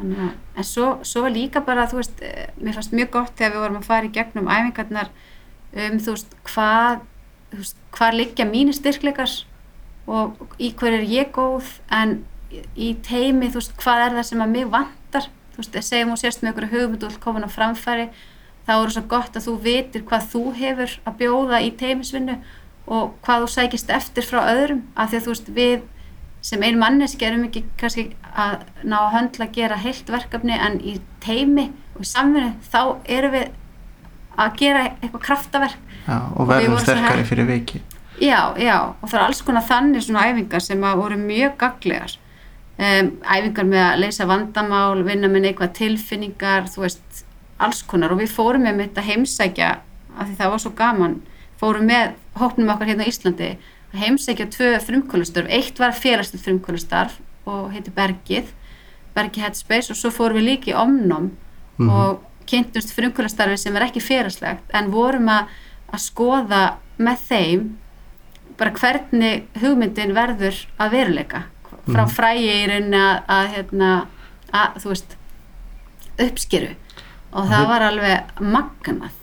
Þannig 0.00 0.30
en 0.56 0.64
svo, 0.64 0.86
svo 1.04 1.28
líka 1.28 1.60
bara, 1.64 1.86
þú 1.90 2.00
veist, 2.00 2.22
eh, 2.24 2.48
mér 2.56 2.76
fannst 2.76 2.94
mjög 2.96 3.10
gott 3.10 3.36
þegar 3.36 3.52
við 3.52 3.64
vorum 3.64 3.80
að 3.80 3.88
fara 3.88 4.06
í 4.08 4.12
gegnum 4.14 4.48
æfingarnar 4.48 5.10
um, 5.74 5.98
þú 6.00 6.14
veist, 6.14 6.36
hvað, 6.48 7.02
þú 7.50 7.60
veist, 7.60 7.80
hvað 7.96 8.16
liggja 8.16 8.46
mínir 8.48 8.76
styrkleikar 8.76 9.34
og 10.10 10.56
í 10.58 10.72
hver 10.72 10.96
er 11.00 11.04
ég 11.04 11.32
góð, 11.36 11.68
en 11.92 12.22
í 12.74 12.94
teimi, 13.04 13.50
þú 13.50 13.60
veist, 13.60 13.76
hvað 13.82 14.06
er 14.06 14.16
það 14.18 14.28
sem 14.30 14.44
að 14.44 14.54
mig 14.56 14.70
vantar, 14.72 15.28
þú 15.52 15.62
veist, 15.62 15.80
segjum 15.90 16.14
og 16.14 16.22
sérst 16.22 16.42
með 16.42 16.52
einhverju 16.52 16.72
hugmyndu 16.74 17.10
og 17.10 17.20
komin 17.22 17.46
á 17.46 17.50
framfæri, 17.52 18.08
þá 18.70 18.74
er 18.78 18.92
svo 18.94 19.02
gott 19.10 19.34
að 19.36 19.46
þú 19.48 19.54
vitir 19.64 20.04
hvað 20.06 20.26
þú 20.30 20.42
hefur 20.60 20.92
að 21.10 21.16
bjóða 21.24 21.60
í 21.66 21.70
teimisvinnu 21.80 22.36
og 22.90 23.16
hvað 23.24 23.44
þú 23.44 23.48
sækist 23.54 23.90
eftir 23.94 24.26
frá 24.26 24.40
öðrum, 24.50 24.84
af 24.94 25.10
því 25.10 25.18
að 25.18 25.24
þú 25.26 25.34
veist, 25.34 25.50
við 25.58 25.80
sem 26.46 26.62
ein 26.64 26.78
manneski 26.80 27.26
erum 27.26 27.44
ekki 27.48 27.64
kannski 27.80 28.06
að 28.32 28.62
ná 28.86 28.96
að 29.02 29.12
höndla 29.16 29.46
að 29.48 29.56
gera 29.58 29.76
heilt 29.82 30.08
verkefni 30.08 30.56
en 30.56 30.78
í 30.80 30.94
teimi 31.20 31.66
og 31.98 32.06
samfunni 32.08 32.54
þá 32.70 32.80
erum 33.04 33.34
við 33.34 33.50
að 34.40 34.54
gera 34.62 34.84
eitthvað 34.88 35.24
kraftaverk. 35.26 35.82
Já, 36.06 36.16
og 36.16 36.40
Og 36.40 36.48
verðum 36.48 36.78
svo 36.78 36.84
sterkari 36.86 37.26
fyrir 37.28 37.48
viki. 37.50 37.82
já, 38.20 38.54
já, 38.56 38.76
og 39.02 39.08
það 39.10 39.18
er 39.18 39.26
alls 39.26 39.42
konar 39.44 39.66
þannig 39.68 40.06
svona 40.06 40.24
æfingar 40.30 40.64
sem 40.64 40.84
að 40.84 41.02
voru 41.02 41.18
mjög 41.20 41.56
gaglegar 41.60 42.14
um, 42.80 43.10
æfingar 43.20 43.68
með 43.68 43.84
að 43.84 44.00
leysa 44.04 44.26
vandamál, 44.30 45.02
vinna 45.04 45.28
með 45.28 45.44
neikvað 45.46 45.74
tilfinningar, 45.76 46.70
þú 46.72 46.86
veist 46.86 47.24
alls 47.66 47.82
konar 47.86 48.12
og 48.14 48.20
við 48.22 48.32
fórum 48.34 48.62
með 48.66 48.76
mitt 48.80 48.98
að 49.00 49.08
heimsækja 49.10 49.70
af 50.18 50.26
því 50.28 50.36
það 50.40 50.50
var 50.54 50.62
svo 50.64 50.72
gaman 50.78 51.18
fórum 51.60 51.86
með 51.90 52.14
hópnum 52.40 52.72
okkar 52.74 52.88
hérna 52.90 53.04
á 53.04 53.10
Íslandi 53.12 53.50
að 53.92 53.98
heimsækja 54.04 54.46
tvö 54.54 54.70
frumkvölustarf 54.86 55.48
eitt 55.50 55.78
var 55.82 55.92
félagslegt 55.96 56.44
frumkvölustarf 56.46 57.18
og 57.50 57.70
heiti 57.74 57.90
Bergið 57.96 58.50
Bergið 59.16 59.42
Headspace 59.44 59.90
og 59.92 59.98
svo 59.98 60.10
fórum 60.14 60.38
við 60.40 60.48
líka 60.50 60.70
í 60.72 60.76
Omnum 60.78 61.30
Mhm. 61.80 61.88
og 61.90 62.20
kynntumst 62.46 62.92
frumkvölustarfi 62.96 63.56
sem 63.58 63.76
er 63.76 63.82
ekki 63.86 64.00
félagslegt 64.04 64.62
en 64.74 64.90
vorum 64.92 65.28
að, 65.28 65.46
að 65.92 66.00
skoða 66.00 66.62
með 66.98 67.18
þeim 67.28 67.62
bara 68.58 68.70
hvernig 68.76 69.44
hugmyndin 69.62 70.12
verður 70.14 70.66
að 70.78 70.90
veruleika 70.92 71.42
frá 71.88 72.04
Mhm. 72.04 72.10
frægi 72.16 72.50
í 72.50 72.66
rauninni 72.68 72.96
að, 73.00 73.22
að, 73.28 73.46
hérna, 73.54 74.06
að 74.52 74.74
þú 74.82 74.88
veist 74.92 75.16
uppskeru 76.20 76.74
og 77.32 77.46
það 77.50 77.66
var 77.70 77.84
alveg 77.90 78.40
magnað 78.40 79.14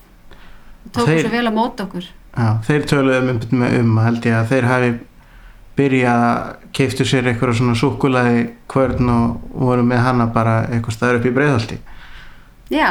tókum 0.91 1.11
Þeir- 1.11 1.21
svo 1.25 1.33
vel 1.35 1.47
á 1.47 1.53
mót 1.57 1.83
okkur 1.83 2.05
Já, 2.37 2.49
þeir 2.67 2.83
töluðum 2.85 3.29
um, 3.33 3.61
um 3.81 3.97
held 4.05 4.25
ég 4.29 4.35
að 4.37 4.49
þeir 4.51 4.65
hafi 4.69 4.89
byrjað 5.77 6.23
að 6.27 6.71
keiftu 6.77 7.05
sér 7.05 7.27
eitthvað 7.31 7.55
svona 7.57 7.75
súkulaði 7.77 8.43
kvörn 8.69 9.09
og 9.13 9.41
voru 9.53 9.83
með 9.85 10.03
hana 10.05 10.25
bara 10.33 10.59
eitthvað 10.69 10.93
staður 10.95 11.19
upp 11.19 11.25
í 11.29 11.33
breiðhaldi. 11.35 11.77
Já, 12.69 12.87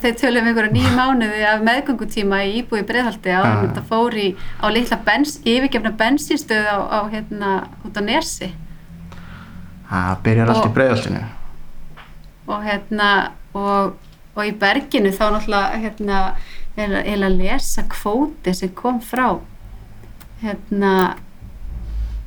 þeir 0.00 0.14
tölum 0.20 0.44
um 0.44 0.48
einhverja 0.52 0.72
nýju 0.72 0.90
mánuði 0.96 1.44
af 1.48 1.62
meðgöngutíma 1.66 2.40
í 2.46 2.52
íbúi 2.62 2.82
breiðhaldi 2.86 3.32
á 3.36 3.40
þetta 3.64 3.82
fór 3.88 4.14
í, 4.22 4.26
á 4.62 4.66
litla 4.70 4.98
bens, 5.04 5.38
yfirgefna 5.44 5.92
bensinstöð 5.98 6.68
á, 6.70 6.76
á 6.78 7.00
hérna 7.10 7.54
út 7.84 7.96
á 7.98 8.02
Nesi 8.06 8.52
Það 9.90 10.12
byrjar 10.26 10.52
allt 10.52 10.68
í 10.68 10.74
breiðhaldinu. 10.76 11.22
og 12.46 12.62
hérna 12.64 13.10
og, 13.54 13.96
og 14.36 14.44
í 14.44 14.52
berginu 14.60 15.10
þá 15.16 15.24
náttúrulega 15.32 15.80
hérna 15.82 16.20
er 16.76 16.96
að- 17.00 17.36
lesa 17.38 17.82
kvóti 17.88 18.54
sem 18.54 18.68
kom 18.76 19.00
frá 19.00 19.38
hérna 20.42 21.16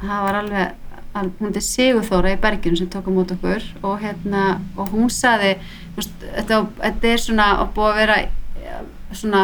það 0.02 0.24
var 0.26 0.36
alveg 0.41 0.72
al- 1.13 1.32
hún 1.39 1.56
er 1.56 1.62
Sigurþóra 1.62 2.34
í 2.34 2.41
berginu 2.41 2.78
sem 2.78 2.89
tók 2.89 3.08
á 3.10 3.12
mót 3.13 3.32
okkur 3.36 3.63
og 3.84 4.00
hérna 4.02 4.60
og 4.78 4.89
hún 4.93 5.10
saði 5.10 5.56
veist, 5.95 6.13
þetta, 6.22 6.67
þetta 6.82 7.08
er 7.13 7.17
svona 7.17 7.48
að 7.62 7.74
búið 7.76 7.91
að 7.91 8.00
vera 8.02 8.17
eh, 8.19 8.82
svona 9.13 9.43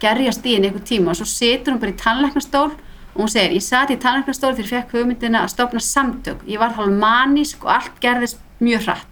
gerjast 0.00 0.46
í 0.46 0.54
einhver 0.56 0.84
tíma 0.86 1.10
og 1.12 1.16
svo 1.20 1.26
situr 1.28 1.74
hún 1.74 1.80
bara 1.82 1.92
í 1.92 2.00
tannlæknastól 2.00 2.70
og 3.14 3.18
hún 3.24 3.28
segir, 3.28 3.56
ég 3.58 3.62
sat 3.66 3.90
í 3.90 3.98
tannlæknastól 4.00 4.54
þegar 4.54 4.64
ég 4.64 4.70
fekk 4.76 4.92
hugmyndina 4.94 5.42
að 5.42 5.50
stopna 5.50 5.80
samtök. 5.82 6.44
Ég 6.46 6.60
var 6.62 6.70
hálf 6.76 6.94
manísk 6.94 7.64
og 7.66 7.72
allt 7.74 7.96
gerðist 8.00 8.38
mjög 8.62 8.86
hratt 8.86 9.09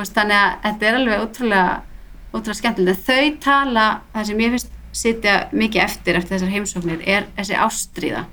veist, 0.00 0.14
þannig 0.16 0.38
að 0.38 0.54
þetta 0.64 0.88
er 0.88 0.98
alveg 0.98 1.24
ótrúlega 1.24 1.66
ótrúlega 2.34 2.58
skemmtilegt, 2.58 2.98
en 2.98 3.04
þau 3.06 3.38
tala 3.44 3.84
það 4.14 4.28
sem 4.30 4.42
ég 4.42 4.54
finnst 4.54 4.72
sitja 4.94 5.34
mikið 5.54 5.82
eftir 5.84 6.18
eftir 6.18 6.36
þessar 6.36 6.52
heimsóknir 6.54 7.04
er 7.06 7.28
þessi 7.36 7.58
ástríða. 7.58 8.24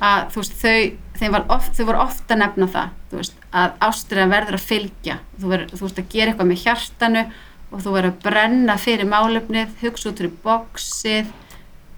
Að 0.00 0.30
þú 0.32 0.42
veist, 0.42 0.62
þau, 0.62 1.42
oft, 1.56 1.74
þau 1.76 1.84
voru 1.90 2.02
ofta 2.06 2.34
að 2.34 2.42
nefna 2.44 2.68
það, 2.74 2.94
þú 3.10 3.20
veist, 3.20 3.44
að 3.60 3.74
ástríðan 3.88 4.34
verður 4.34 4.58
að 4.58 4.66
fylgja, 4.70 5.18
þú, 5.36 5.52
verður, 5.52 5.74
þú 5.74 5.84
veist 5.86 6.00
að 6.00 6.14
gera 6.14 6.32
eitthvað 6.32 6.50
með 6.50 6.64
hjartanu 6.64 7.24
og 7.70 7.84
þú 7.84 7.92
verður 7.96 8.14
að 8.14 8.22
brenna 8.24 8.78
fyrir 8.80 9.10
málefnið, 9.10 9.76
hugsa 9.82 10.10
út 10.10 10.22
fyrir 10.22 10.38
bóksið, 10.46 11.34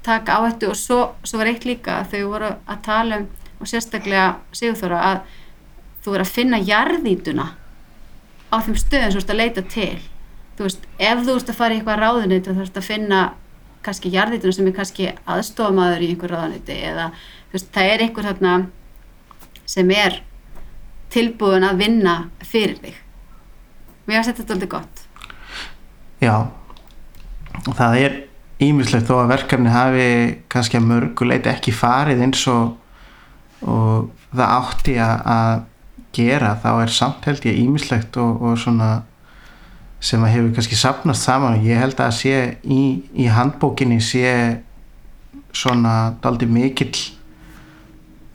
taka 0.02 0.40
áhættu 0.40 0.72
og 0.72 0.76
svo, 0.76 0.98
svo 1.22 1.40
var 1.40 1.52
eitt 1.52 1.68
líka 1.68 2.00
að 2.00 2.16
þau 2.16 2.32
voru 2.32 2.50
að 2.66 2.82
tala 2.88 3.22
um 3.22 3.30
og 3.62 3.70
sérstaklega 3.70 4.40
Sigurþóra 4.56 5.00
að 5.06 5.18
þú 6.02 6.14
verður 6.14 6.24
að 6.24 6.35
finna 6.35 6.58
jarðítuna 6.66 7.44
á 8.52 8.56
þeim 8.60 8.76
stöðum 8.76 9.12
sem 9.12 9.18
þú 9.18 9.22
ert 9.22 9.32
að 9.32 9.40
leita 9.40 9.64
til. 9.72 10.00
Þú 10.56 10.66
veist, 10.66 10.82
ef 11.00 11.22
þú 11.24 11.36
ert 11.38 11.52
að 11.52 11.58
fara 11.58 11.74
í 11.74 11.78
eitthvað 11.80 12.02
ráðunit 12.02 12.46
þá 12.46 12.52
þarfst 12.52 12.80
að 12.80 12.88
finna 12.88 13.20
kannski 13.82 14.12
jarðituna 14.12 14.56
sem 14.56 14.68
er 14.68 14.76
kannski 14.76 15.08
aðstofamaður 15.34 16.04
í 16.04 16.10
einhver 16.12 16.34
ráðuniti 16.36 16.76
eða 16.86 17.08
þú 17.16 17.56
veist, 17.56 17.70
það 17.74 17.92
er 17.92 18.04
einhver 18.04 18.28
þarna 18.28 18.52
sem 19.72 19.94
er 19.96 20.18
tilbúin 21.12 21.66
að 21.66 21.80
vinna 21.82 22.16
fyrir 22.44 22.76
þig. 22.82 23.00
Mér 24.06 24.22
finnst 24.22 24.42
þetta 24.42 24.56
alltaf 24.56 24.70
gott. 24.76 25.02
Já, 26.22 26.36
það 27.72 27.98
er 28.02 28.16
ímislegt 28.62 29.08
þó 29.08 29.16
að 29.22 29.32
verkefni 29.32 29.72
hafi 29.72 30.06
kannski 30.52 30.78
að 30.78 30.88
mörguleit 30.90 31.48
ekki 31.50 31.74
farið 31.74 32.22
eins 32.26 32.44
og, 32.50 32.76
og 33.66 34.10
það 34.30 34.56
átti 34.60 34.96
að 35.02 35.64
gera 36.12 36.55
þá 36.62 36.70
er 36.83 36.92
samt 36.92 37.25
held 37.29 37.46
ég 37.48 37.59
ímislegt 37.62 38.16
og, 38.20 38.42
og 38.42 38.61
svona 38.61 38.90
sem 40.03 40.22
að 40.25 40.35
hefur 40.35 40.55
kannski 40.57 40.79
sapnast 40.79 41.27
saman. 41.29 41.59
Og 41.59 41.66
ég 41.66 41.79
held 41.79 42.01
að 42.03 42.14
sé 42.18 42.37
í, 42.62 42.83
í 43.14 43.29
handbókinni 43.31 44.01
sé 44.03 44.33
svona 45.55 46.14
daldi 46.22 46.48
mikill 46.48 46.96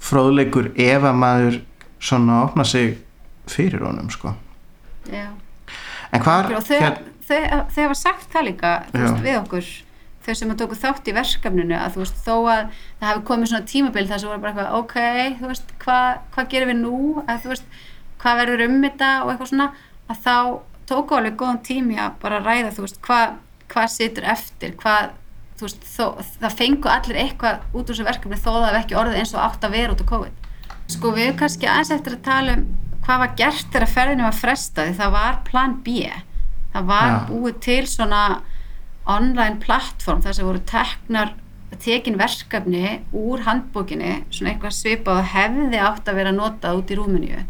fróðleikur 0.07 0.71
ef 0.77 1.07
að 1.09 1.19
maður 1.19 1.59
svona 1.99 2.43
opna 2.45 2.65
sig 2.67 2.95
fyrir 3.49 3.83
honum 3.87 4.09
sko. 4.13 4.33
Já. 5.07 5.31
en 6.11 6.23
hvað 6.23 6.53
og 6.57 6.65
þau, 6.67 6.79
hér, 6.81 6.97
þau, 7.27 7.41
þau 7.71 7.83
hafa 7.85 7.95
sagt 7.95 8.25
það 8.33 8.47
líka 8.49 8.71
veist, 8.91 9.21
við 9.23 9.37
okkur 9.39 9.69
þau 10.27 10.37
sem 10.37 10.53
að 10.53 10.61
tóku 10.61 10.77
þátt 10.77 11.09
í 11.09 11.15
verkefninu 11.17 11.77
að 11.79 11.95
þú 11.95 12.03
veist, 12.03 12.21
þó 12.25 12.35
að 12.51 12.63
það 12.99 13.09
hafi 13.09 13.25
komið 13.31 13.51
svona 13.51 13.69
tímabil 13.73 14.07
þar 14.07 14.21
sem 14.21 14.31
voru 14.31 14.43
bara 14.43 14.53
eitthvað, 14.53 14.79
ok, 14.81 14.97
þú 15.39 15.51
veist 15.51 15.75
hvað 15.83 16.07
hva 16.35 16.47
gerum 16.51 16.71
við 16.73 16.79
nú, 16.83 17.01
að 17.25 17.43
þú 17.43 17.53
veist 17.53 17.77
hvað 18.21 18.41
verður 18.41 18.65
um 18.67 18.79
þetta 18.83 19.11
og 19.23 19.31
eitthvað 19.31 19.51
svona 19.53 19.69
að 20.07 20.23
þá 20.27 20.37
tóku 20.87 21.17
alveg 21.17 21.37
góðan 21.39 21.63
tími 21.67 21.99
að 21.99 22.17
bara 22.21 22.41
ræða, 22.43 22.73
þú 22.75 22.85
veist, 22.85 22.99
hvað 23.07 23.37
hvað 23.71 23.87
situr 23.91 24.27
eftir, 24.31 24.75
hvað 24.79 25.13
þú 25.57 25.67
veist, 25.67 25.87
þó, 25.89 26.05
það 26.41 26.57
fengu 26.59 26.91
allir 26.91 27.21
eitthvað 27.23 27.63
út 27.73 27.87
úr 27.87 27.93
þessu 27.93 28.07
verkefni 28.07 28.39
þó 28.39 28.51
það 28.51 28.67
hef 28.67 28.79
ekki 28.81 28.99
orðið 28.99 29.21
eins 29.21 29.33
og 29.35 29.43
átt 29.43 29.65
að 29.67 29.77
vera 29.77 29.95
út 29.95 30.03
á 30.03 30.11
COVID. 30.11 30.43
Sko 30.87 31.11
við 31.15 31.31
kannski 31.39 31.67
aðeins 31.67 31.93
eftir 31.97 32.15
að 32.15 32.27
tala 32.27 32.57
um 32.57 32.67
hvað 33.07 33.23
var 33.23 33.33
gert 33.39 33.71
þegar 33.71 33.91
ferðinu 33.91 34.25
var 34.27 34.35
frestaði, 34.35 34.93
það 34.97 35.13
var 35.15 35.39
plan 35.47 35.75
B. 35.83 36.05
Það 36.73 36.89
var 36.91 37.11
Já. 37.11 37.19
búið 37.29 37.59
til 37.63 37.81
svona 37.89 38.21
online 39.07 39.61
plattform 39.63 40.23
þar 40.23 40.35
sem 40.37 40.47
voru 40.47 40.63
teknar 40.67 41.33
tekin 41.83 42.17
verkefni 42.17 43.01
úr 43.15 43.43
handbókinni 43.45 44.21
svona 44.31 44.53
eitthvað 44.53 44.75
svipað 44.77 45.21
og 45.21 45.31
hefði 45.33 45.81
átt 45.83 46.07
að 46.07 46.19
vera 46.21 46.33
notað 46.35 46.79
út 46.79 46.91
í 46.91 46.97
Rúmeníu. 46.97 47.43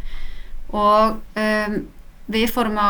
Og 0.75 1.19
um, 1.43 1.77
við 2.27 2.51
fórum 2.51 2.79
á 2.81 2.89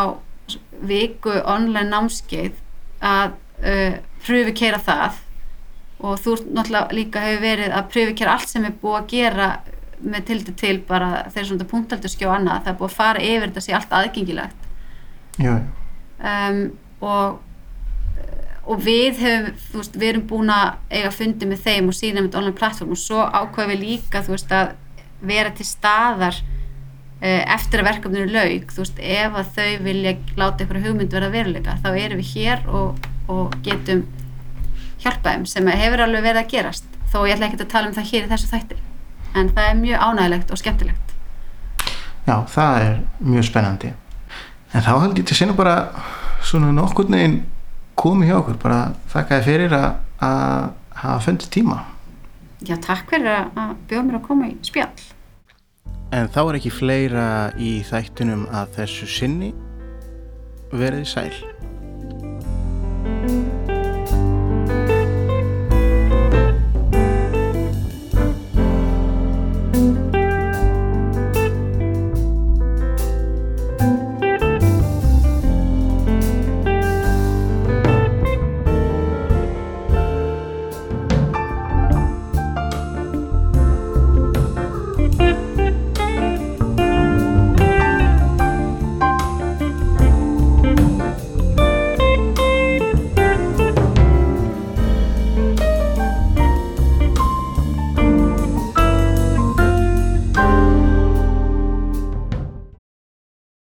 viku 0.88 1.36
online 1.44 1.92
námskeið 1.92 2.58
að 3.04 3.36
uh, 3.62 3.98
pröfu 4.26 4.54
keira 4.58 4.80
það. 4.82 5.24
Og 5.98 6.20
þú 6.22 6.38
náttúrulega 6.54 6.96
líka 6.96 7.26
hefur 7.26 7.44
verið 7.44 7.76
að 7.76 7.90
pröfu 7.94 8.16
keira 8.18 8.38
allt 8.38 8.54
sem 8.54 8.66
er 8.68 8.78
búið 8.82 9.00
að 9.02 9.10
gera 9.14 9.50
með 9.98 10.28
tildi 10.30 10.54
til 10.58 10.76
bara 10.86 11.26
þeir 11.34 11.50
svona 11.50 11.68
punktaldur 11.70 12.28
og 12.28 12.34
annað, 12.36 12.64
það 12.64 12.72
er 12.72 12.80
búið 12.80 12.92
að 12.92 12.98
fara 13.00 13.24
yfir 13.26 13.48
þetta 13.48 13.64
sé 13.66 13.74
allt 13.74 13.96
aðgengilegt. 13.98 14.68
Já, 15.42 15.54
um, 16.22 16.60
og 17.02 17.40
og 18.68 18.84
við 18.84 19.22
hefum, 19.24 19.56
þú 19.70 19.80
veist, 19.82 19.96
við 19.96 20.10
erum 20.12 20.28
búin 20.28 20.52
að 20.52 20.76
eiga 20.92 21.12
fundi 21.16 21.48
með 21.48 21.64
þeim 21.64 21.88
og 21.88 21.96
sína 21.96 22.24
með 22.24 22.38
online 22.40 22.58
plattform 22.58 22.94
og 22.94 23.00
svo 23.00 23.24
ákveðum 23.24 23.74
við 23.74 23.84
líka, 23.84 24.24
þú 24.26 24.36
veist, 24.36 24.52
að 24.52 24.74
vera 25.28 25.54
til 25.56 25.68
staðar 25.68 26.38
uh, 26.42 27.44
eftir 27.56 27.82
að 27.82 27.90
verkefninu 27.90 28.28
laug, 28.34 28.68
þú 28.74 28.84
veist, 28.84 29.00
ef 29.00 29.40
að 29.42 29.54
þau 29.56 29.88
vilja 29.88 30.14
láta 30.40 30.66
ykkur 30.66 30.82
hugmynd 30.84 31.16
vera 31.16 31.32
veruleika, 31.34 31.78
þá 31.84 31.90
erum 31.94 32.22
við 32.22 32.34
hér 32.36 32.68
og, 32.68 33.10
og 33.32 33.58
getum 33.66 34.04
hjálpa 35.04 35.34
þeim 35.34 35.48
sem 35.48 35.72
hefur 35.72 36.04
alveg 36.04 36.28
verið 36.28 36.44
að 36.44 36.54
gerast, 36.56 36.88
þó 37.08 37.20
ég 37.24 37.38
ætla 37.38 37.50
ekki 37.50 37.62
að 37.64 37.74
tala 37.74 37.92
um 37.92 37.98
það 37.98 38.12
hér 38.12 38.28
í 38.28 38.32
þessu 38.34 38.52
þætti, 38.52 38.80
en 39.34 39.52
það 39.56 39.72
er 39.72 39.84
mjög 39.84 40.08
ánægilegt 40.10 40.52
og 40.52 40.64
skemmtilegt. 40.64 41.14
já, 42.28 42.36
það 42.52 42.82
er 42.84 42.98
mjög 43.24 43.46
spennandi. 43.48 43.94
En 44.76 44.84
þá 44.84 44.98
held 45.00 45.20
ég 45.22 45.28
til 45.30 45.38
sinna 45.38 45.54
bara 45.56 45.78
svona 46.44 46.74
nokkur 46.76 47.08
neginn 47.10 47.46
komi 47.98 48.30
hjá 48.30 48.38
okkur, 48.40 48.58
bara 48.62 48.80
þakka 49.12 49.40
þið 49.40 49.48
fyrir 49.52 49.78
að 49.78 50.72
hafa 50.98 51.20
fundið 51.26 51.54
tíma. 51.58 51.78
Já, 52.66 52.76
takk 52.82 53.12
fyrir 53.14 53.30
að 53.30 53.76
bjóða 53.90 54.06
mér 54.08 54.20
að 54.20 54.26
koma 54.30 54.50
í 54.50 54.56
spjall. 54.66 55.06
En 56.16 56.30
þá 56.32 56.40
er 56.46 56.58
ekki 56.62 56.72
fleira 56.72 57.28
í 57.60 57.78
þættunum 57.88 58.48
að 58.56 58.80
þessu 58.80 59.12
sinni. 59.18 59.54
Verið 60.72 61.06
sæl. 61.08 61.32